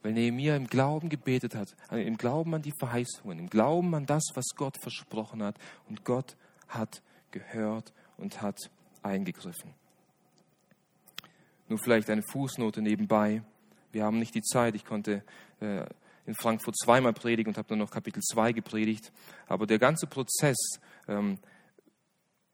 [0.05, 4.23] Weil Nehemiah im Glauben gebetet hat, im Glauben an die Verheißungen, im Glauben an das,
[4.35, 5.57] was Gott versprochen hat.
[5.89, 6.37] Und Gott
[6.69, 7.01] hat
[7.31, 8.59] gehört und hat
[9.03, 9.73] eingegriffen.
[11.69, 13.43] Nur vielleicht eine Fußnote nebenbei.
[13.93, 14.75] Wir haben nicht die Zeit.
[14.75, 15.25] Ich konnte
[15.61, 15.87] äh,
[16.27, 19.11] in Frankfurt zweimal predigen und habe dann noch Kapitel 2 gepredigt.
[19.47, 21.39] Aber der ganze Prozess, ähm,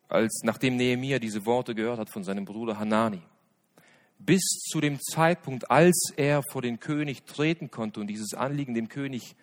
[0.09, 3.23] als, nachdem Nehemiah diese Worte gehört hat von seinem Bruder Hanani,
[4.21, 8.89] bis zu dem Zeitpunkt, als er vor den König treten konnte und dieses Anliegen dem
[8.89, 9.35] König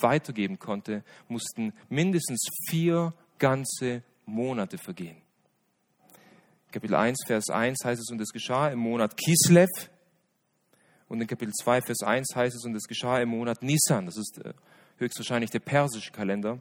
[0.00, 5.16] weitergeben konnte, mussten mindestens vier ganze Monate vergehen.
[6.70, 9.68] Kapitel 1, Vers 1 heißt es, und es geschah im Monat Kislev.
[11.08, 14.06] Und in Kapitel 2, Vers 1 heißt es, und es geschah im Monat Nisan.
[14.06, 14.54] Das ist äh,
[14.96, 16.60] höchstwahrscheinlich der persische Kalender.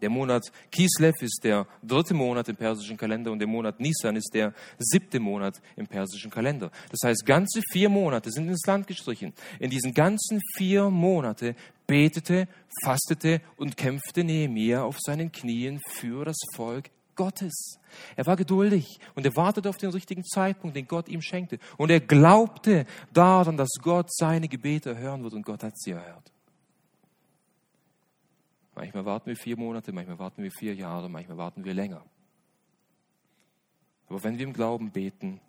[0.00, 4.30] Der Monat Kislev ist der dritte Monat im persischen Kalender und der Monat Nisan ist
[4.34, 6.70] der siebte Monat im persischen Kalender.
[6.90, 9.32] Das heißt, ganze vier Monate sind ins Land gestrichen.
[9.58, 11.54] In diesen ganzen vier Monate
[11.86, 12.48] betete,
[12.84, 17.78] fastete und kämpfte Nehemiah auf seinen Knien für das Volk Gottes.
[18.14, 21.58] Er war geduldig und er wartete auf den richtigen Zeitpunkt, den Gott ihm schenkte.
[21.76, 26.32] Und er glaubte daran, dass Gott seine Gebete hören wird und Gott hat sie erhört.
[28.78, 32.04] Manchmal warten wir vier Monate, manchmal warten wir vier Jahre, manchmal warten wir länger.
[34.06, 35.40] Aber wenn wir im Glauben beten,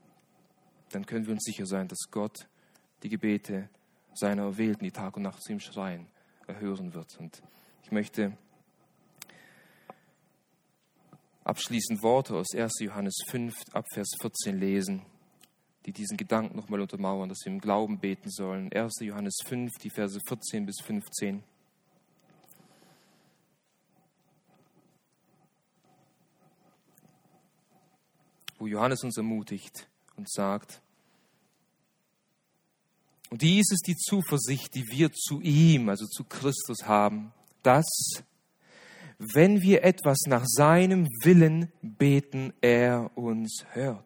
[0.89, 2.47] dann können wir uns sicher sein, dass Gott
[3.03, 3.69] die Gebete
[4.15, 6.07] seiner Erwählten, die Tag und Nacht zu ihm schreien,
[6.47, 7.19] erhören wird.
[7.19, 7.43] Und
[7.83, 8.35] ich möchte
[11.43, 12.79] abschließend Worte aus 1.
[12.79, 15.03] Johannes 5 ab Vers 14 lesen,
[15.85, 18.73] die diesen Gedanken nochmal untermauern, dass wir im Glauben beten sollen.
[18.73, 19.01] 1.
[19.01, 21.43] Johannes 5, die Verse 14 bis 15.
[28.59, 30.81] wo Johannes uns ermutigt und sagt,
[33.29, 37.31] und dies ist die Zuversicht, die wir zu ihm, also zu Christus haben,
[37.61, 37.87] dass,
[39.19, 44.05] wenn wir etwas nach seinem Willen beten, er uns hört.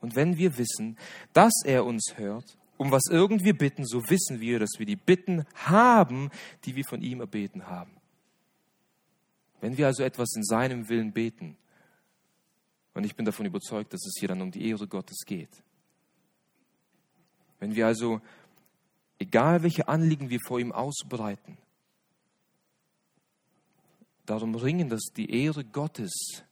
[0.00, 0.96] Und wenn wir wissen,
[1.32, 4.96] dass er uns hört, um was irgend wir bitten, so wissen wir, dass wir die
[4.96, 6.30] Bitten haben,
[6.64, 7.90] die wir von ihm erbeten haben.
[9.60, 11.56] Wenn wir also etwas in seinem Willen beten,
[12.96, 15.50] und ich bin davon überzeugt, dass es hier dann um die Ehre Gottes geht.
[17.60, 18.22] Wenn wir also,
[19.18, 21.58] egal welche Anliegen wir vor ihm ausbreiten,
[24.24, 26.42] darum ringen, dass die Ehre Gottes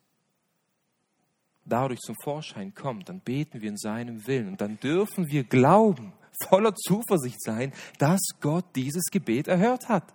[1.64, 6.12] dadurch zum Vorschein kommt, dann beten wir in seinem Willen und dann dürfen wir glauben,
[6.46, 10.12] voller Zuversicht sein, dass Gott dieses Gebet erhört hat.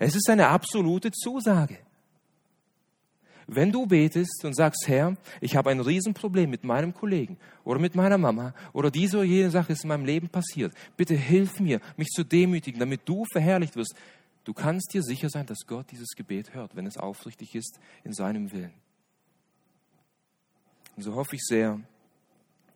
[0.00, 1.85] Es ist eine absolute Zusage.
[3.48, 7.94] Wenn du betest und sagst, Herr, ich habe ein Riesenproblem mit meinem Kollegen oder mit
[7.94, 11.80] meiner Mama oder diese oder jene Sache ist in meinem Leben passiert, bitte hilf mir,
[11.96, 13.94] mich zu demütigen, damit du verherrlicht wirst.
[14.42, 18.12] Du kannst dir sicher sein, dass Gott dieses Gebet hört, wenn es aufrichtig ist in
[18.12, 18.74] seinem Willen.
[20.96, 21.80] Und so hoffe ich sehr,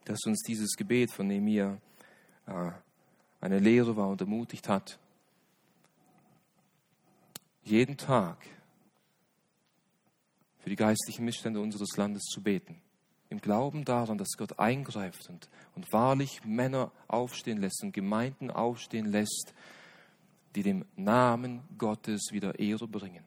[0.04, 1.78] dass uns dieses Gebet von Nehemiah
[2.46, 2.70] äh,
[3.40, 4.98] eine Lehre war und ermutigt hat,
[7.62, 8.38] jeden Tag
[10.60, 12.80] für die geistlichen Missstände unseres Landes zu beten.
[13.28, 19.06] Im Glauben daran, dass Gott eingreift und, und wahrlich Männer aufstehen lässt und Gemeinden aufstehen
[19.06, 19.54] lässt,
[20.56, 23.24] die dem Namen Gottes wieder Ehre bringen.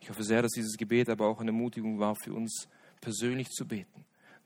[0.00, 2.68] Ich hoffe sehr, dass dieses Gebet aber auch eine Ermutigung war für uns
[3.00, 4.04] persönlich zu beten,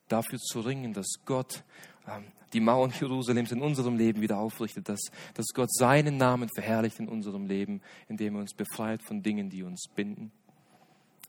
[0.08, 1.62] dafür zu ringen, dass Gott
[2.08, 5.00] ähm, die Mauern Jerusalems in unserem Leben wieder aufrichtet, dass,
[5.34, 9.62] dass Gott seinen Namen verherrlicht in unserem Leben, indem er uns befreit von Dingen, die
[9.62, 10.32] uns binden.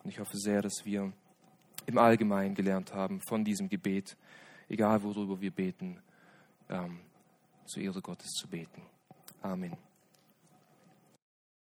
[0.07, 1.11] Und ich hoffe sehr, dass wir
[1.85, 4.15] im Allgemeinen gelernt haben von diesem Gebet,
[4.69, 6.01] egal worüber wir beten,
[6.69, 7.01] ähm,
[7.65, 8.83] zu Ehre Gottes zu beten.
[9.41, 9.86] Amen.